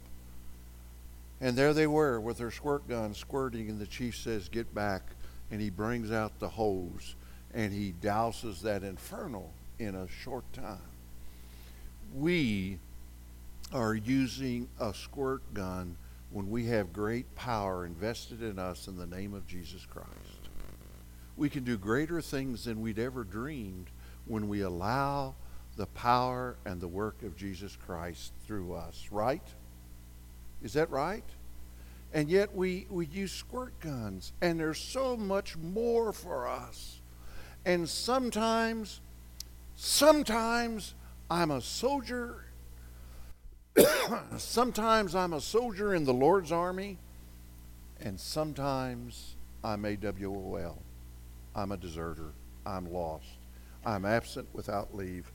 And 1.41 1.57
there 1.57 1.73
they 1.73 1.87
were 1.87 2.19
with 2.19 2.37
their 2.37 2.51
squirt 2.51 2.87
gun 2.87 3.13
squirting, 3.13 3.69
and 3.69 3.79
the 3.79 3.85
chief 3.85 4.15
says, 4.15 4.47
Get 4.49 4.73
back. 4.73 5.03
And 5.51 5.61
he 5.61 5.69
brings 5.69 6.11
out 6.11 6.39
the 6.39 6.49
hose 6.49 7.15
and 7.55 7.71
he 7.71 7.93
douses 8.01 8.61
that 8.61 8.83
inferno 8.83 9.49
in 9.79 9.95
a 9.95 10.07
short 10.07 10.43
time. 10.53 10.77
We 12.13 12.79
are 13.73 13.95
using 13.95 14.67
a 14.79 14.93
squirt 14.93 15.41
gun 15.53 15.95
when 16.31 16.49
we 16.49 16.65
have 16.65 16.91
great 16.91 17.33
power 17.35 17.85
invested 17.85 18.43
in 18.43 18.59
us 18.59 18.87
in 18.87 18.97
the 18.97 19.05
name 19.05 19.33
of 19.33 19.47
Jesus 19.47 19.85
Christ. 19.85 20.09
We 21.37 21.49
can 21.49 21.63
do 21.63 21.77
greater 21.77 22.21
things 22.21 22.65
than 22.65 22.81
we'd 22.81 22.99
ever 22.99 23.23
dreamed 23.23 23.87
when 24.25 24.49
we 24.49 24.61
allow 24.61 25.35
the 25.75 25.87
power 25.87 26.55
and 26.65 26.79
the 26.79 26.87
work 26.87 27.21
of 27.23 27.35
Jesus 27.35 27.77
Christ 27.85 28.31
through 28.45 28.73
us, 28.73 29.07
right? 29.11 29.43
Is 30.63 30.73
that 30.73 30.89
right? 30.89 31.23
And 32.13 32.29
yet 32.29 32.55
we, 32.55 32.87
we 32.89 33.07
use 33.07 33.31
squirt 33.31 33.77
guns, 33.81 34.31
and 34.41 34.59
there's 34.59 34.79
so 34.79 35.17
much 35.17 35.57
more 35.57 36.13
for 36.13 36.47
us. 36.47 37.01
And 37.65 37.89
sometimes, 37.89 39.01
sometimes 39.75 40.93
I'm 41.29 41.51
a 41.51 41.61
soldier. 41.61 42.45
sometimes 44.37 45.15
I'm 45.15 45.33
a 45.33 45.41
soldier 45.41 45.93
in 45.93 46.05
the 46.05 46.13
Lord's 46.13 46.51
army. 46.51 46.97
And 47.99 48.19
sometimes 48.19 49.35
I'm 49.63 49.83
AWOL. 49.83 50.77
I'm 51.55 51.71
a 51.71 51.77
deserter. 51.77 52.31
I'm 52.65 52.91
lost. 52.91 53.25
I'm 53.85 54.05
absent 54.05 54.47
without 54.53 54.95
leave. 54.95 55.31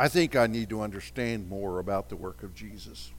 I 0.00 0.06
think 0.06 0.36
I 0.36 0.46
need 0.46 0.68
to 0.70 0.80
understand 0.80 1.48
more 1.48 1.80
about 1.80 2.08
the 2.08 2.14
work 2.14 2.44
of 2.44 2.54
Jesus. 2.54 3.10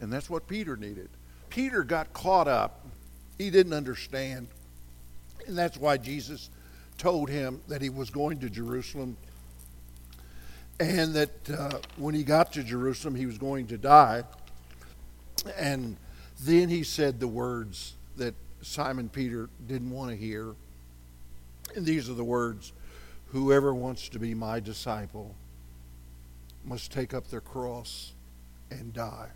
And 0.00 0.12
that's 0.12 0.28
what 0.28 0.48
Peter 0.48 0.76
needed. 0.76 1.08
Peter 1.48 1.84
got 1.84 2.12
caught 2.12 2.48
up. 2.48 2.84
He 3.38 3.50
didn't 3.50 3.72
understand. 3.72 4.48
And 5.46 5.56
that's 5.56 5.76
why 5.76 5.96
Jesus 5.96 6.50
told 6.98 7.30
him 7.30 7.60
that 7.68 7.80
he 7.80 7.88
was 7.88 8.10
going 8.10 8.40
to 8.40 8.50
Jerusalem 8.50 9.16
and 10.80 11.14
that 11.14 11.50
uh, 11.50 11.78
when 11.96 12.16
he 12.16 12.24
got 12.24 12.52
to 12.54 12.64
Jerusalem, 12.64 13.14
he 13.14 13.26
was 13.26 13.38
going 13.38 13.68
to 13.68 13.78
die. 13.78 14.24
And 15.56 15.96
then 16.42 16.68
he 16.68 16.82
said 16.82 17.20
the 17.20 17.28
words 17.28 17.94
that 18.16 18.34
Simon 18.60 19.08
Peter 19.08 19.48
didn't 19.68 19.90
want 19.92 20.10
to 20.10 20.16
hear. 20.16 20.54
And 21.76 21.86
these 21.86 22.10
are 22.10 22.14
the 22.14 22.24
words 22.24 22.72
Whoever 23.28 23.74
wants 23.74 24.08
to 24.10 24.18
be 24.20 24.32
my 24.34 24.60
disciple 24.60 25.34
must 26.64 26.92
take 26.92 27.14
up 27.14 27.28
their 27.28 27.40
cross 27.40 28.12
and 28.70 28.92
die. 28.92 29.28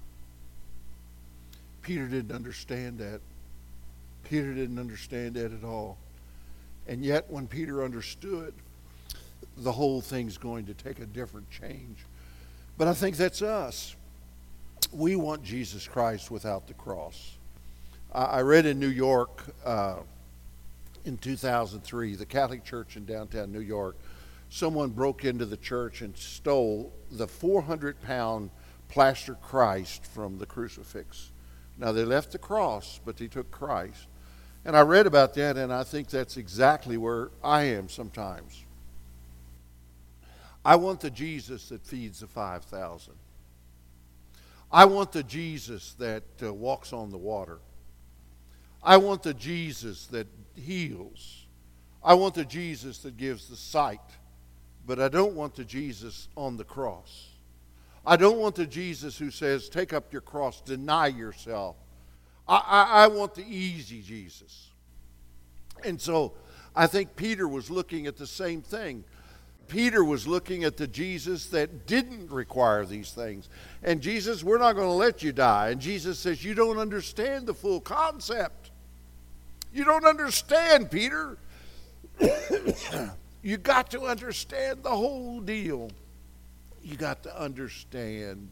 Peter 1.83 2.07
didn't 2.07 2.35
understand 2.35 2.99
that. 2.99 3.21
Peter 4.25 4.53
didn't 4.53 4.79
understand 4.79 5.35
that 5.35 5.53
at 5.53 5.65
all. 5.65 5.99
And 6.87 7.05
yet, 7.05 7.31
when 7.31 7.47
Peter 7.47 7.85
understood, 7.85 8.55
the 9.59 9.73
whole 9.73 10.01
thing's 10.01 10.39
going 10.39 10.67
to 10.67 10.75
take 10.75 11.01
a 11.01 11.07
different 11.07 11.51
change. 11.51 11.99
But 12.77 12.89
I 12.89 12.95
think 12.95 13.17
that's 13.17 13.43
us. 13.43 13.95
We 14.93 15.17
want 15.17 15.43
Jesus 15.43 15.87
Christ 15.87 16.31
without 16.31 16.67
the 16.67 16.75
cross. 16.75 17.37
I 18.13 18.41
read 18.41 18.65
in 18.65 18.79
New 18.79 18.89
York 18.89 19.43
uh, 19.65 19.97
in 21.05 21.19
2003, 21.19 22.15
the 22.15 22.25
Catholic 22.25 22.65
Church 22.65 22.97
in 22.97 23.05
downtown 23.05 23.53
New 23.53 23.61
York, 23.61 23.97
someone 24.49 24.91
broke 24.91 25.25
into 25.25 25.45
the 25.45 25.57
church 25.57 26.01
and 26.01 26.17
stole 26.17 26.93
the 27.11 27.29
400 27.29 28.01
pound 28.03 28.51
plaster 28.89 29.35
Christ 29.35 30.07
from 30.07 30.39
the 30.39 30.47
crucifix. 30.47 31.31
Now, 31.77 31.93
they 31.93 32.05
left 32.05 32.33
the 32.33 32.39
cross, 32.39 33.01
but 33.05 33.17
they 33.17 33.29
took 33.29 33.51
Christ. 33.51 34.07
And 34.65 34.77
I 34.77 34.81
read 34.81 35.07
about 35.07 35.35
that, 35.35 35.57
and 35.57 35.73
I 35.73 35.85
think 35.85 36.09
that's 36.09 36.37
exactly 36.37 36.97
where 36.97 37.31
I 37.43 37.65
am 37.65 37.89
sometimes. 37.89 38.65
I 40.65 40.77
want 40.77 41.01
the 41.01 41.11
Jesus 41.11 41.69
that 41.69 41.87
feeds 41.87 42.21
the 42.21 42.27
5,000. 42.27 43.15
I 44.71 44.85
want 44.85 45.13
the 45.13 45.23
Jesus 45.23 45.95
that 45.95 46.25
uh, 46.43 46.53
walks 46.53 46.93
on 46.93 47.11
the 47.11 47.17
water. 47.17 47.59
I 48.83 48.97
want 48.99 49.23
the 49.23 49.35
Jesus 49.35 50.07
that 50.09 50.27
heals. 50.55 51.47
I 52.03 52.15
want 52.15 52.35
the 52.35 52.45
Jesus 52.45 52.99
that 52.99 53.17
gives 53.17 53.49
the 53.49 53.57
sight. 53.57 54.01
But 54.87 55.01
I 55.01 55.09
don't 55.09 55.35
want 55.35 55.55
the 55.55 55.65
Jesus 55.65 56.29
on 56.37 56.57
the 56.57 56.65
cross. 56.65 57.29
I 58.07 58.17
don't 58.17 58.39
want 58.39 58.55
the 58.55 58.67
Jesus 58.67 59.19
who 59.19 59.31
says, 59.31 59.69
Take 59.69 59.93
up 59.93 60.13
your 60.13 60.23
cross, 60.23 60.61
deny 60.61 61.09
yourself, 61.09 61.77
I, 62.49 62.57
I, 62.57 63.05
I 63.05 63.07
want 63.09 63.35
the 63.35 63.45
easy 63.47 64.01
Jesus. 64.01 64.69
And 65.85 66.01
so 66.01 66.33
I 66.75 66.87
think 66.87 67.15
Peter 67.17 67.47
was 67.47 67.71
looking 67.71 68.07
at 68.07 68.17
the 68.17 68.27
same 68.27 68.63
thing. 68.63 69.05
Peter 69.69 70.03
was 70.03 70.27
looking 70.27 70.65
at 70.65 70.79
the 70.79 70.87
Jesus 70.87 71.47
that 71.47 71.87
didn't 71.87 72.31
require 72.31 72.87
these 72.87 73.13
things. 73.13 73.51
And 73.83 74.01
Jesus, 74.01 74.43
we're 74.43 74.59
not 74.59 74.73
going 74.73 74.89
to 74.89 74.95
let 74.95 75.23
you 75.23 75.31
die. 75.31 75.69
And 75.71 75.81
Jesus 75.81 76.19
says, 76.19 76.43
You 76.43 76.55
don't 76.55 76.79
understand 76.79 77.47
the 77.47 77.53
full 77.55 77.81
concept. 77.81 78.71
You 79.73 79.85
don't 79.85 80.07
understand, 80.07 80.91
Peter. 80.91 81.37
you 83.49 83.57
got 83.57 83.91
to 83.93 84.03
understand 84.03 84.83
the 84.83 84.91
whole 84.91 85.41
deal. 85.41 85.91
You 86.85 86.97
got 86.97 87.23
to 87.23 87.41
understand 87.41 88.51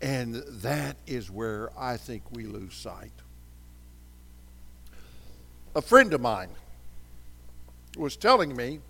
and 0.00 0.36
that 0.62 0.96
is 1.06 1.30
where 1.30 1.68
I 1.78 1.98
think 1.98 2.22
we 2.30 2.44
lose 2.44 2.72
sight. 2.72 3.12
A 5.76 5.82
friend 5.82 6.14
of 6.14 6.22
mine 6.22 6.48
was 7.98 8.16
telling 8.16 8.56
me 8.56 8.80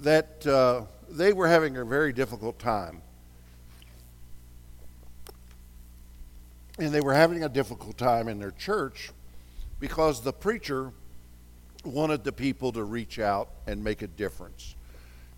that 0.00 0.44
uh, 0.44 0.82
they 1.08 1.32
were 1.32 1.46
having 1.46 1.76
a 1.76 1.84
very 1.84 2.12
difficult 2.12 2.58
time. 2.58 3.02
And 6.76 6.92
they 6.92 7.00
were 7.00 7.14
having 7.14 7.44
a 7.44 7.48
difficult 7.48 7.98
time 7.98 8.26
in 8.26 8.40
their 8.40 8.50
church 8.50 9.12
because 9.78 10.22
the 10.22 10.32
preacher 10.32 10.90
wanted 11.84 12.24
the 12.24 12.32
people 12.32 12.72
to 12.72 12.84
reach 12.84 13.18
out 13.18 13.48
and 13.66 13.82
make 13.82 14.02
a 14.02 14.06
difference. 14.06 14.74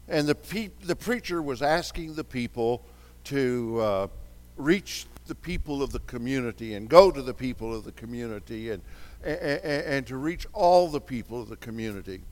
And 0.09 0.27
the, 0.27 0.35
pe- 0.35 0.71
the 0.83 0.97
preacher 0.97 1.41
was 1.41 1.63
asking 1.63 2.15
the 2.15 2.25
people 2.25 2.83
to 3.25 3.81
uh, 3.81 4.07
reach 4.57 5.07
the 5.27 5.35
people 5.35 5.83
of 5.83 5.93
the 5.93 6.01
community 6.01 6.75
and 6.75 6.89
go 6.89 7.11
to 7.11 7.23
the 7.23 7.35
people 7.35 7.75
of 7.75 7.85
the 7.85 7.93
community 7.93 8.71
and, 8.71 8.83
and, 9.23 9.63
and 9.63 10.07
to 10.07 10.17
reach 10.17 10.47
all 10.53 10.89
the 10.89 11.01
people 11.01 11.41
of 11.41 11.49
the 11.49 11.57
community. 11.57 12.23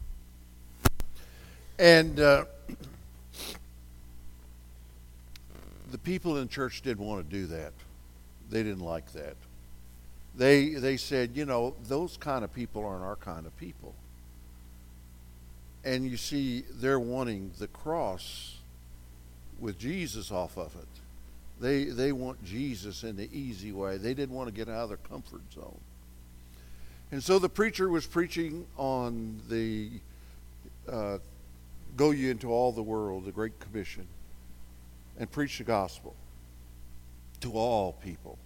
And 1.79 2.19
uh, 2.19 2.47
the 5.93 5.99
people 5.99 6.39
in 6.39 6.49
church 6.49 6.83
didn't 6.83 7.07
want 7.07 7.29
to 7.29 7.37
do 7.37 7.47
that. 7.47 7.73
They 8.51 8.63
didn't 8.63 8.85
like 8.85 9.13
that. 9.13 9.37
They, 10.37 10.71
they 10.71 10.97
said, 10.97 11.31
you 11.35 11.45
know, 11.45 11.75
those 11.89 12.17
kind 12.17 12.45
of 12.45 12.53
people 12.53 12.85
aren't 12.85 13.03
our 13.03 13.17
kind 13.17 13.47
of 13.47 13.57
people. 13.57 13.95
And 15.85 16.05
you 16.09 16.17
see, 16.17 16.65
they're 16.71 17.01
wanting 17.01 17.53
the 17.59 17.67
cross 17.69 18.57
with 19.59 19.79
Jesus 19.79 20.31
off 20.31 20.57
of 20.57 20.75
it. 20.77 20.89
They, 21.61 21.85
they 21.85 22.13
want 22.13 22.45
Jesus 22.45 23.03
in 23.03 23.17
the 23.17 23.29
easy 23.37 23.73
way. 23.73 23.97
They 23.97 24.15
didn't 24.15 24.35
want 24.35 24.49
to 24.49 24.55
get 24.55 24.69
out 24.69 24.85
of 24.85 24.89
their 24.91 24.99
comfort 24.99 25.43
zone. 25.53 25.81
And 27.11 27.23
so 27.23 27.39
the 27.39 27.49
preacher 27.49 27.89
was 27.89 28.07
preaching 28.07 28.67
on 28.77 29.41
the 29.49 29.91
uh, 30.89 31.19
go 31.97 32.11
ye 32.11 32.31
into 32.31 32.51
all 32.51 32.71
the 32.73 32.83
world, 32.83 33.25
the 33.25 33.33
Great 33.33 33.59
Commission, 33.59 34.07
and 35.19 35.31
preach 35.31 35.59
the 35.59 35.65
gospel 35.65 36.15
to 37.41 37.53
all 37.53 37.93
people. 37.93 38.39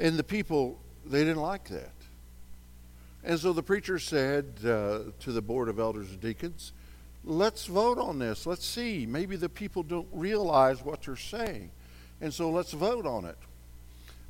And 0.00 0.18
the 0.18 0.24
people, 0.24 0.80
they 1.04 1.20
didn't 1.20 1.42
like 1.42 1.68
that. 1.68 1.92
And 3.22 3.38
so 3.38 3.52
the 3.52 3.62
preacher 3.62 3.98
said 3.98 4.54
uh, 4.64 5.00
to 5.20 5.32
the 5.32 5.42
board 5.42 5.68
of 5.68 5.78
elders 5.78 6.08
and 6.10 6.20
deacons, 6.20 6.72
let's 7.22 7.66
vote 7.66 7.98
on 7.98 8.18
this. 8.18 8.46
Let's 8.46 8.64
see. 8.64 9.04
Maybe 9.04 9.36
the 9.36 9.50
people 9.50 9.82
don't 9.82 10.08
realize 10.10 10.82
what 10.82 11.02
they're 11.02 11.16
saying. 11.16 11.70
And 12.22 12.32
so 12.32 12.50
let's 12.50 12.72
vote 12.72 13.04
on 13.04 13.26
it. 13.26 13.36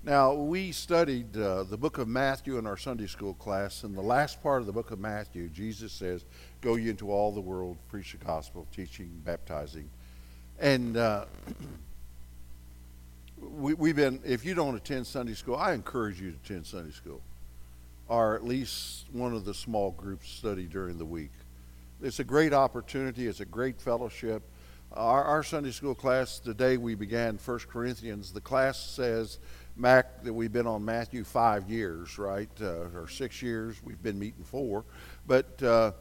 Now, 0.03 0.33
we 0.33 0.73
studied 0.73 1.37
uh, 1.37 1.63
the 1.63 1.77
book 1.77 1.99
of 1.99 2.09
Matthew 2.09 2.59
in 2.59 2.67
our 2.67 2.79
Sunday 2.79 3.07
school 3.07 3.35
class. 3.35 3.85
In 3.85 3.95
the 3.95 4.03
last 4.03 4.43
part 4.43 4.61
of 4.61 4.67
the 4.67 4.73
book 4.73 4.91
of 4.91 4.99
Matthew, 4.99 5.49
Jesus 5.49 5.93
says, 5.93 6.25
Go 6.63 6.75
ye 6.75 6.89
into 6.89 7.13
all 7.13 7.31
the 7.33 7.41
world, 7.41 7.77
preach 7.89 8.13
the 8.13 8.25
gospel, 8.25 8.67
teaching, 8.75 9.11
baptizing. 9.25 9.89
And 10.59 10.97
uh, 10.97 11.27
we, 13.41 13.75
we've 13.75 13.97
been, 13.97 14.21
if 14.25 14.45
you 14.45 14.55
don't 14.55 14.75
attend 14.75 15.07
Sunday 15.07 15.35
school, 15.35 15.57
I 15.57 15.73
encourage 15.73 16.21
you 16.21 16.33
to 16.33 16.37
attend 16.45 16.67
Sunday 16.67 16.93
school, 16.93 17.21
or 18.09 18.35
at 18.35 18.45
least 18.45 19.07
one 19.13 19.35
of 19.35 19.45
the 19.45 19.55
small 19.55 19.91
groups 19.93 20.31
study 20.31 20.67
during 20.67 20.99
the 20.99 21.05
week. 21.05 21.33
It's 22.03 22.19
a 22.19 22.25
great 22.25 22.53
opportunity, 22.53 23.27
it's 23.27 23.41
a 23.41 23.45
great 23.45 23.81
fellowship. 23.81 24.43
Our, 24.93 25.23
our 25.23 25.43
Sunday 25.45 25.71
school 25.71 25.95
class, 25.95 26.39
today 26.41 26.77
we 26.77 26.95
began 26.95 27.39
1 27.45 27.59
Corinthians. 27.71 28.33
The 28.33 28.41
class 28.41 28.79
says, 28.79 29.39
Mac, 29.77 30.25
that 30.25 30.33
we've 30.33 30.53
been 30.53 30.67
on 30.67 30.85
Matthew 30.85 31.23
five 31.23 31.71
years, 31.71 32.19
right? 32.19 32.51
Uh, 32.61 32.89
or 32.95 33.09
six 33.09 33.41
years. 33.41 33.77
We've 33.85 34.03
been 34.03 34.19
meeting 34.19 34.43
four. 34.43 34.85
But, 35.27 35.63
uh, 35.63 35.93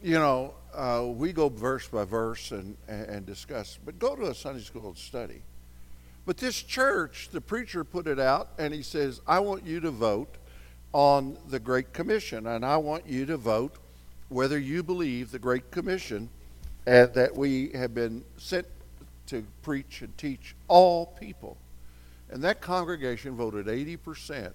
you 0.00 0.14
know, 0.14 0.54
uh, 0.72 1.06
we 1.08 1.32
go 1.32 1.48
verse 1.48 1.88
by 1.88 2.04
verse 2.04 2.52
and, 2.52 2.76
and 2.86 3.26
discuss. 3.26 3.80
But 3.84 3.98
go 3.98 4.14
to 4.14 4.30
a 4.30 4.34
Sunday 4.34 4.62
school 4.62 4.88
and 4.88 4.96
study. 4.96 5.42
But 6.26 6.38
this 6.38 6.60
church, 6.60 7.28
the 7.30 7.40
preacher 7.40 7.84
put 7.84 8.08
it 8.08 8.18
out, 8.18 8.50
and 8.58 8.74
he 8.74 8.82
says, 8.82 9.20
I 9.26 9.38
want 9.38 9.64
you 9.64 9.78
to 9.80 9.92
vote 9.92 10.34
on 10.92 11.38
the 11.48 11.60
Great 11.60 11.92
Commission, 11.92 12.48
and 12.48 12.64
I 12.64 12.76
want 12.78 13.06
you 13.06 13.26
to 13.26 13.36
vote 13.36 13.76
whether 14.28 14.58
you 14.58 14.82
believe 14.82 15.30
the 15.30 15.38
Great 15.38 15.70
Commission 15.70 16.28
uh, 16.86 17.06
that 17.06 17.36
we 17.36 17.70
have 17.70 17.94
been 17.94 18.24
sent 18.38 18.66
to 19.26 19.44
preach 19.62 20.02
and 20.02 20.16
teach 20.18 20.56
all 20.66 21.06
people. 21.06 21.56
And 22.28 22.42
that 22.42 22.60
congregation 22.60 23.36
voted 23.36 23.66
80% 23.66 24.52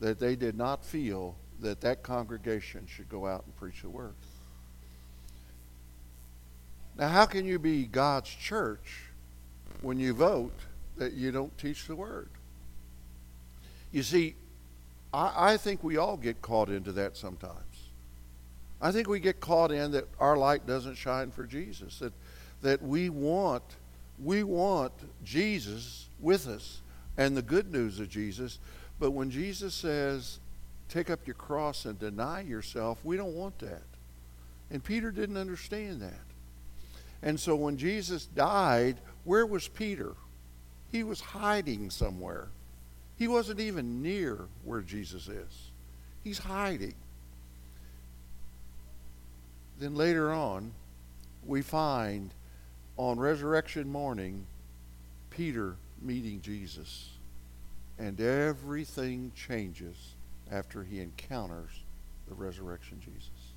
that 0.00 0.18
they 0.18 0.34
did 0.34 0.56
not 0.56 0.84
feel 0.84 1.36
that 1.60 1.80
that 1.82 2.02
congregation 2.02 2.86
should 2.88 3.08
go 3.08 3.26
out 3.26 3.44
and 3.46 3.56
preach 3.56 3.82
the 3.82 3.88
word. 3.88 4.14
Now, 6.98 7.08
how 7.08 7.26
can 7.26 7.44
you 7.44 7.58
be 7.58 7.84
God's 7.84 8.30
church 8.30 9.04
when 9.82 10.00
you 10.00 10.14
vote 10.14 10.58
that 10.96 11.12
you 11.12 11.32
don't 11.32 11.56
teach 11.58 11.86
the 11.86 11.96
word. 11.96 12.28
You 13.92 14.02
see, 14.02 14.34
I, 15.12 15.52
I 15.52 15.56
think 15.56 15.82
we 15.84 15.96
all 15.96 16.16
get 16.16 16.42
caught 16.42 16.68
into 16.68 16.92
that 16.92 17.16
sometimes. 17.16 17.62
I 18.80 18.92
think 18.92 19.08
we 19.08 19.20
get 19.20 19.40
caught 19.40 19.72
in 19.72 19.92
that 19.92 20.06
our 20.20 20.36
light 20.36 20.66
doesn't 20.66 20.96
shine 20.96 21.30
for 21.30 21.44
Jesus. 21.44 21.98
That 21.98 22.12
that 22.62 22.82
we 22.82 23.08
want 23.10 23.62
we 24.22 24.42
want 24.42 24.92
Jesus 25.24 26.08
with 26.20 26.48
us 26.48 26.80
and 27.16 27.36
the 27.36 27.42
good 27.42 27.70
news 27.70 28.00
of 28.00 28.08
Jesus. 28.08 28.58
But 28.98 29.10
when 29.10 29.30
Jesus 29.30 29.74
says, 29.74 30.38
take 30.88 31.10
up 31.10 31.26
your 31.26 31.34
cross 31.34 31.84
and 31.84 31.98
deny 31.98 32.40
yourself, 32.40 32.98
we 33.04 33.16
don't 33.16 33.34
want 33.34 33.58
that. 33.58 33.82
And 34.70 34.82
Peter 34.82 35.10
didn't 35.10 35.36
understand 35.36 36.00
that. 36.00 36.14
And 37.22 37.38
so 37.38 37.54
when 37.54 37.76
Jesus 37.76 38.24
died, 38.24 38.96
where 39.24 39.44
was 39.44 39.68
Peter? 39.68 40.14
He 40.96 41.02
was 41.04 41.20
hiding 41.20 41.90
somewhere. 41.90 42.48
He 43.18 43.28
wasn't 43.28 43.60
even 43.60 44.00
near 44.00 44.46
where 44.64 44.80
Jesus 44.80 45.28
is. 45.28 45.70
He's 46.24 46.38
hiding. 46.38 46.94
Then 49.78 49.94
later 49.94 50.32
on, 50.32 50.72
we 51.44 51.60
find 51.60 52.30
on 52.96 53.20
resurrection 53.20 53.92
morning 53.92 54.46
Peter 55.28 55.76
meeting 56.00 56.40
Jesus. 56.40 57.10
And 57.98 58.18
everything 58.18 59.32
changes 59.36 60.14
after 60.50 60.82
he 60.82 61.00
encounters 61.00 61.72
the 62.26 62.34
resurrection 62.34 63.02
Jesus. 63.04 63.52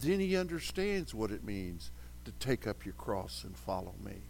Then 0.00 0.20
he 0.20 0.36
understands 0.36 1.12
what 1.12 1.32
it 1.32 1.42
means 1.42 1.90
to 2.24 2.30
take 2.38 2.68
up 2.68 2.84
your 2.84 2.94
cross 2.94 3.42
and 3.42 3.56
follow 3.56 3.94
me. 4.04 4.22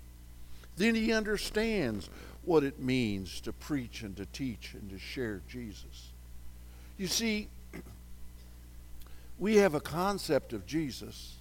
Then 0.77 0.95
he 0.95 1.13
understands 1.13 2.09
what 2.45 2.65
it 2.65 2.81
means 2.81 3.41
to 3.43 3.53
preach 3.53 4.03
and 4.03 4.17
to 4.17 4.27
teach 4.27 4.75
and 4.75 4.91
to 4.91 4.99
share 4.99 5.41
Jesus. 5.49 6.11
You 6.99 7.07
see, 7.07 7.49
we 9.39 9.57
have 9.57 9.75
a 9.75 9.81
concept 9.81 10.53
of 10.53 10.67
Jesus, 10.67 11.37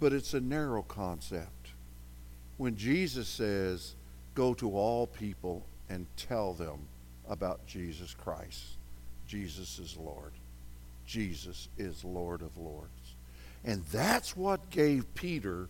but 0.00 0.12
it's 0.12 0.34
a 0.34 0.40
narrow 0.40 0.82
concept. 0.82 1.68
When 2.56 2.76
Jesus 2.76 3.28
says, 3.28 3.94
Go 4.34 4.54
to 4.54 4.76
all 4.76 5.06
people 5.06 5.62
and 5.90 6.06
tell 6.16 6.54
them 6.54 6.78
about 7.28 7.66
Jesus 7.66 8.14
Christ, 8.14 8.62
Jesus 9.26 9.78
is 9.78 9.96
Lord. 9.96 10.32
Jesus 11.06 11.68
is 11.76 12.02
Lord 12.04 12.40
of 12.40 12.56
Lords. 12.56 12.88
And 13.64 13.84
that's 13.92 14.36
what 14.36 14.70
gave 14.70 15.14
Peter 15.14 15.68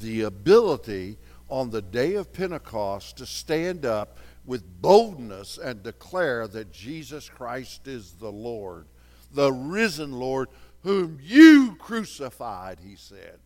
the 0.00 0.22
ability 0.22 1.16
on 1.54 1.70
the 1.70 1.80
day 1.80 2.14
of 2.14 2.32
Pentecost 2.32 3.16
to 3.16 3.24
stand 3.24 3.86
up 3.86 4.16
with 4.44 4.64
boldness 4.82 5.56
and 5.56 5.84
declare 5.84 6.48
that 6.48 6.72
Jesus 6.72 7.28
Christ 7.28 7.86
is 7.86 8.10
the 8.14 8.32
Lord, 8.32 8.86
the 9.32 9.52
risen 9.52 10.10
Lord, 10.14 10.48
whom 10.82 11.20
you 11.22 11.76
crucified, 11.78 12.78
he 12.84 12.96
said. 12.96 13.38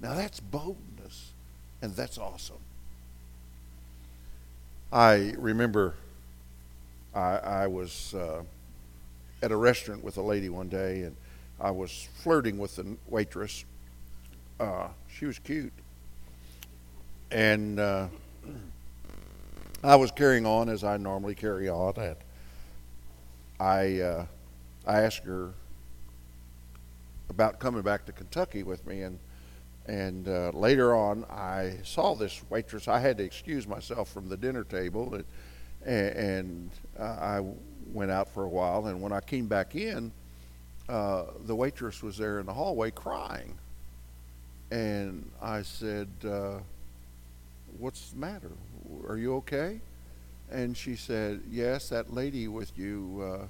Now 0.00 0.12
that's 0.12 0.38
boldness, 0.38 1.32
and 1.80 1.96
that's 1.96 2.18
awesome. 2.18 2.60
I 4.92 5.32
remember 5.38 5.94
I, 7.14 7.38
I 7.38 7.66
was 7.68 8.12
uh, 8.12 8.42
at 9.42 9.50
a 9.50 9.56
restaurant 9.56 10.04
with 10.04 10.18
a 10.18 10.22
lady 10.22 10.50
one 10.50 10.68
day, 10.68 11.04
and 11.04 11.16
I 11.58 11.70
was 11.70 12.06
flirting 12.16 12.58
with 12.58 12.76
the 12.76 12.98
waitress. 13.06 13.64
Uh, 14.60 14.88
she 15.10 15.24
was 15.24 15.38
cute 15.38 15.72
and 17.30 17.78
uh, 17.78 18.08
I 19.82 19.96
was 19.96 20.10
carrying 20.10 20.46
on 20.46 20.68
as 20.68 20.84
I 20.84 20.96
normally 20.96 21.34
carry 21.34 21.68
on, 21.68 21.94
and 21.96 22.16
I 23.60 24.00
uh, 24.00 24.26
I 24.86 25.00
asked 25.00 25.24
her 25.24 25.52
about 27.30 27.58
coming 27.58 27.82
back 27.82 28.06
to 28.06 28.12
Kentucky 28.12 28.62
with 28.62 28.86
me, 28.86 29.02
and 29.02 29.18
and 29.86 30.28
uh, 30.28 30.50
later 30.54 30.94
on 30.94 31.24
I 31.30 31.76
saw 31.84 32.14
this 32.14 32.42
waitress. 32.50 32.88
I 32.88 32.98
had 32.98 33.18
to 33.18 33.24
excuse 33.24 33.66
myself 33.66 34.10
from 34.10 34.28
the 34.28 34.36
dinner 34.36 34.64
table, 34.64 35.14
and, 35.14 36.16
and 36.16 36.70
I 36.98 37.42
went 37.92 38.10
out 38.10 38.28
for 38.28 38.44
a 38.44 38.48
while. 38.48 38.86
And 38.86 39.00
when 39.00 39.12
I 39.12 39.20
came 39.20 39.46
back 39.46 39.74
in, 39.74 40.12
uh, 40.88 41.24
the 41.46 41.54
waitress 41.54 42.02
was 42.02 42.18
there 42.18 42.40
in 42.40 42.46
the 42.46 42.52
hallway 42.52 42.90
crying, 42.90 43.56
and 44.70 45.30
I 45.40 45.62
said 45.62 46.08
uh, 46.24 46.58
What's 47.78 48.10
the 48.10 48.18
matter? 48.18 48.50
Are 49.08 49.16
you 49.16 49.36
okay? 49.36 49.80
And 50.50 50.76
she 50.76 50.96
said, 50.96 51.40
Yes, 51.50 51.90
that 51.90 52.12
lady 52.12 52.48
with 52.48 52.76
you, 52.78 53.46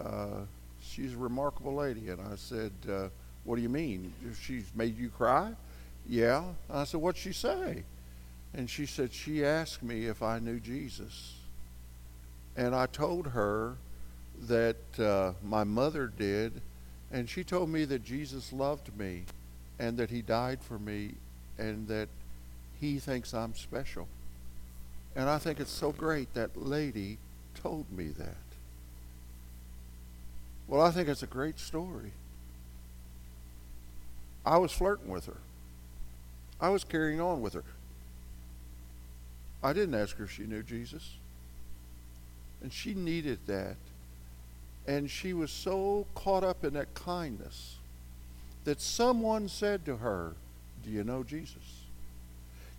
uh, 0.00 0.02
uh, 0.02 0.40
she's 0.80 1.14
a 1.14 1.16
remarkable 1.16 1.74
lady. 1.74 2.08
And 2.08 2.20
I 2.20 2.36
said, 2.36 2.72
uh, 2.90 3.08
What 3.44 3.56
do 3.56 3.62
you 3.62 3.68
mean? 3.68 4.12
She's 4.40 4.64
made 4.74 4.98
you 4.98 5.10
cry? 5.10 5.52
Yeah. 6.08 6.44
I 6.70 6.84
said, 6.84 7.00
What'd 7.00 7.20
she 7.20 7.32
say? 7.32 7.84
And 8.54 8.70
she 8.70 8.86
said, 8.86 9.12
She 9.12 9.44
asked 9.44 9.82
me 9.82 10.06
if 10.06 10.22
I 10.22 10.38
knew 10.38 10.60
Jesus. 10.60 11.34
And 12.56 12.74
I 12.74 12.86
told 12.86 13.28
her 13.28 13.76
that 14.48 14.76
uh, 14.98 15.32
my 15.42 15.64
mother 15.64 16.06
did, 16.06 16.60
and 17.12 17.28
she 17.28 17.44
told 17.44 17.68
me 17.68 17.84
that 17.84 18.04
Jesus 18.04 18.52
loved 18.52 18.96
me 18.98 19.24
and 19.78 19.96
that 19.98 20.10
he 20.10 20.22
died 20.22 20.60
for 20.62 20.78
me 20.78 21.14
and 21.58 21.86
that 21.88 22.08
he 22.80 22.98
thinks 22.98 23.32
I'm 23.32 23.54
special. 23.54 24.08
And 25.16 25.28
I 25.28 25.38
think 25.38 25.60
it's 25.60 25.70
so 25.70 25.92
great 25.92 26.34
that 26.34 26.56
lady 26.56 27.18
told 27.62 27.90
me 27.90 28.08
that. 28.08 28.36
Well, 30.66 30.80
I 30.80 30.90
think 30.90 31.08
it's 31.08 31.22
a 31.22 31.26
great 31.26 31.60
story. 31.60 32.12
I 34.44 34.58
was 34.58 34.72
flirting 34.72 35.08
with 35.08 35.26
her. 35.26 35.36
I 36.60 36.68
was 36.68 36.84
carrying 36.84 37.20
on 37.20 37.40
with 37.40 37.54
her. 37.54 37.64
I 39.62 39.72
didn't 39.72 39.94
ask 39.94 40.16
her 40.16 40.24
if 40.24 40.30
she 40.30 40.44
knew 40.44 40.62
Jesus. 40.62 41.14
And 42.62 42.72
she 42.72 42.94
needed 42.94 43.38
that. 43.46 43.76
And 44.86 45.10
she 45.10 45.32
was 45.32 45.50
so 45.50 46.06
caught 46.14 46.44
up 46.44 46.64
in 46.64 46.74
that 46.74 46.94
kindness 46.94 47.76
that 48.64 48.80
someone 48.80 49.48
said 49.48 49.84
to 49.86 49.96
her, 49.96 50.32
Do 50.82 50.90
you 50.90 51.04
know 51.04 51.22
Jesus? 51.22 51.83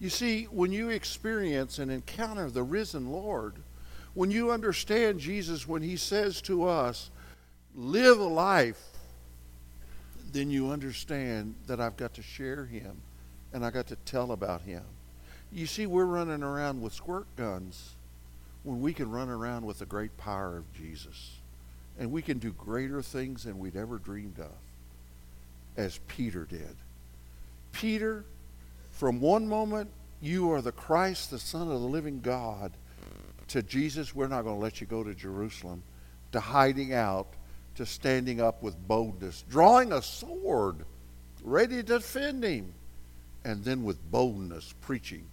You 0.06 0.12
see, 0.12 0.44
when 0.52 0.72
you 0.72 0.91
experience 0.91 1.80
and 1.80 1.89
encounter 1.89 2.52
the 2.52 2.62
risen 2.62 3.12
Lord, 3.12 3.56
when 4.13 4.30
you 4.30 4.52
understand 4.52 5.20
Jesus 5.20 5.68
when 5.68 5.82
he 5.82 5.98
says 5.98 6.41
to 6.41 6.65
us, 6.65 7.10
Live 7.74 8.20
a 8.20 8.24
life, 8.24 8.80
then 10.32 10.52
you 10.52 10.70
understand 10.70 11.56
that 11.65 11.82
I've 11.82 11.98
got 11.98 12.13
to 12.13 12.22
share 12.22 12.65
him 12.65 12.98
and 13.52 13.65
I 13.65 13.72
got 13.72 13.88
to 13.88 13.96
tell 13.96 14.32
about 14.32 14.62
him. 14.62 14.84
You 15.52 15.65
see, 15.65 15.88
we're 15.88 16.06
running 16.06 16.44
around 16.44 16.84
with 16.84 16.94
squirt 16.94 17.26
guns 17.36 17.96
when 18.62 18.82
we 18.82 18.94
can 18.94 19.10
run 19.10 19.30
around 19.30 19.65
with 19.65 19.80
the 19.80 19.88
great 19.88 20.15
power 20.18 20.56
of 20.56 20.72
Jesus. 20.76 21.32
And 21.98 22.12
we 22.12 22.22
can 22.22 22.38
do 22.38 22.52
greater 22.52 23.02
things 23.02 23.46
than 23.46 23.58
we'd 23.58 23.76
ever 23.76 23.98
dreamed 23.98 24.38
of, 24.38 24.54
as 25.78 26.00
Peter 26.08 26.44
did. 26.44 26.76
Peter, 27.72 28.24
from 28.95 29.21
one 29.21 29.47
moment, 29.47 29.89
you 30.21 30.51
are 30.51 30.62
the 30.62 30.71
Christ, 30.71 31.31
the 31.31 31.39
Son 31.39 31.63
of 31.63 31.81
the 31.81 31.88
living 31.88 32.21
God, 32.21 32.71
to 33.49 33.62
Jesus, 33.62 34.15
we're 34.15 34.27
not 34.27 34.43
going 34.43 34.55
to 34.55 34.62
let 34.62 34.81
you 34.81 34.88
go 34.88 35.03
to 35.03 35.13
Jerusalem, 35.13 35.84
to 36.31 36.39
hiding 36.39 36.93
out, 36.93 37.27
to 37.75 37.86
standing 37.86 38.41
up 38.41 38.63
with 38.63 38.75
boldness, 38.88 39.43
drawing 39.49 39.93
a 39.93 40.01
sword, 40.01 40.77
ready 41.43 41.77
to 41.77 41.84
defend 41.84 42.43
him, 42.43 42.73
and 43.43 43.63
then 43.63 43.84
with 43.84 43.99
boldness 44.12 44.73
preaching 44.81 45.25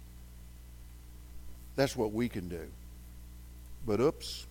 that's 1.75 1.95
what 1.95 2.11
we 2.11 2.29
can 2.29 2.49
do. 2.49 2.67
But 3.85 3.99
oops, 3.99 4.45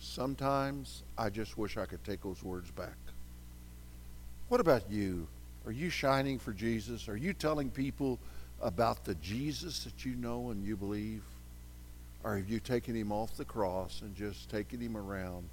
sometimes 0.00 1.02
I 1.18 1.30
just 1.30 1.58
wish 1.58 1.76
I 1.76 1.86
could 1.86 2.04
take 2.04 2.22
those 2.22 2.42
words 2.42 2.70
back. 2.70 2.96
What 4.48 4.60
about 4.60 4.90
you? 4.90 5.26
Are 5.66 5.72
you 5.72 5.90
shining 5.90 6.38
for 6.38 6.52
Jesus? 6.52 7.08
Are 7.08 7.16
you 7.16 7.32
telling 7.32 7.70
people 7.70 8.20
about 8.62 9.04
the 9.04 9.16
Jesus 9.16 9.82
that 9.82 10.04
you 10.04 10.14
know 10.14 10.50
and 10.50 10.64
you 10.64 10.76
believe? 10.76 11.22
Or 12.22 12.36
have 12.36 12.48
you 12.48 12.60
taken 12.60 12.94
him 12.94 13.10
off 13.10 13.36
the 13.36 13.44
cross 13.44 14.00
and 14.00 14.14
just 14.14 14.48
taken 14.48 14.80
him 14.80 14.96
around 14.96 15.48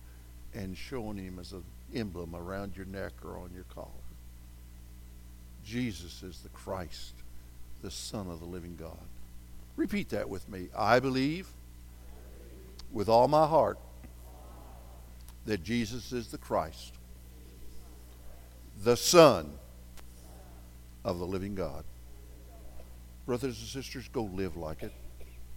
and 0.54 0.78
showing 0.78 1.18
him 1.18 1.40
as 1.40 1.52
an 1.52 1.64
emblem 1.96 2.36
around 2.36 2.78
your 2.78 2.86
neck 2.86 3.14
or 3.26 3.38
on 3.38 3.50
your 3.56 3.66
collar? 3.74 3.88
Jesus 5.66 6.22
is 6.22 6.40
the 6.42 6.50
Christ, 6.50 7.14
the 7.82 7.92
Son 7.92 8.30
of 8.30 8.40
the 8.40 8.46
living 8.46 8.76
God. 8.80 8.98
Repeat 9.76 10.10
that 10.10 10.30
with 10.30 10.48
me. 10.48 10.68
I 10.78 11.00
believe 11.00 11.48
with 12.92 13.10
all 13.10 13.28
my 13.28 13.48
heart 13.48 13.80
that 15.48 15.64
Jesus 15.64 16.12
is 16.12 16.28
the 16.28 16.38
Christ, 16.38 16.94
the 18.84 18.96
Son 18.96 19.52
of 21.04 21.20
the 21.20 21.26
living 21.26 21.56
God. 21.56 21.84
Brothers 23.26 23.60
and 23.60 23.68
sisters, 23.68 24.08
go 24.12 24.24
live 24.24 24.58
like 24.58 24.84
it. 24.84 24.92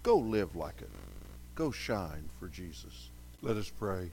Go 0.03 0.17
live 0.17 0.55
like 0.55 0.81
it. 0.81 0.89
Go 1.55 1.71
shine 1.71 2.29
for 2.39 2.47
Jesus. 2.47 3.09
Let 3.41 3.57
us 3.57 3.69
pray. 3.69 4.11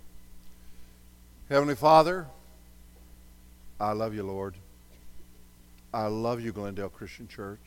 Heavenly 1.49 1.77
Father, 1.77 2.27
I 3.79 3.93
love 3.93 4.15
you, 4.15 4.23
Lord. 4.23 4.55
I 5.93 6.07
love 6.07 6.41
you, 6.41 6.53
Glendale 6.53 6.89
Christian 6.89 7.29
Church. 7.29 7.61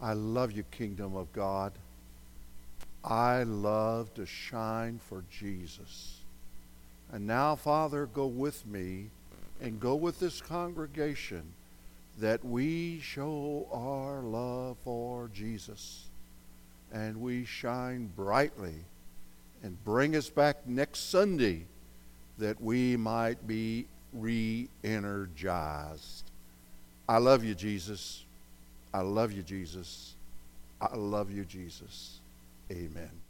I 0.00 0.12
love 0.12 0.52
you, 0.52 0.64
kingdom 0.64 1.16
of 1.16 1.32
God. 1.32 1.72
I 3.02 3.42
love 3.44 4.12
to 4.14 4.26
shine 4.26 5.00
for 5.08 5.24
Jesus. 5.30 6.20
And 7.12 7.26
now, 7.26 7.54
Father, 7.54 8.06
go 8.06 8.26
with 8.26 8.66
me 8.66 9.10
and 9.60 9.78
go 9.80 9.94
with 9.94 10.20
this 10.20 10.40
congregation 10.40 11.52
that 12.18 12.44
we 12.44 13.00
show 13.00 13.66
our 13.72 14.20
love 14.22 14.76
for 14.84 15.30
Jesus 15.34 16.06
and 16.92 17.20
we 17.20 17.44
shine 17.44 18.10
brightly 18.14 18.74
and 19.62 19.82
bring 19.84 20.14
us 20.14 20.28
back 20.28 20.66
next 20.66 21.10
Sunday 21.10 21.64
that 22.38 22.60
we 22.60 22.96
might 22.96 23.46
be 23.46 23.86
re 24.12 24.68
energized. 24.84 26.30
I 27.08 27.18
love 27.18 27.44
you, 27.44 27.54
Jesus. 27.54 28.24
I 28.92 29.00
love 29.00 29.32
you, 29.32 29.42
Jesus. 29.42 30.14
I 30.80 30.94
love 30.96 31.30
you, 31.30 31.44
Jesus. 31.44 32.20
Amen. 32.70 33.23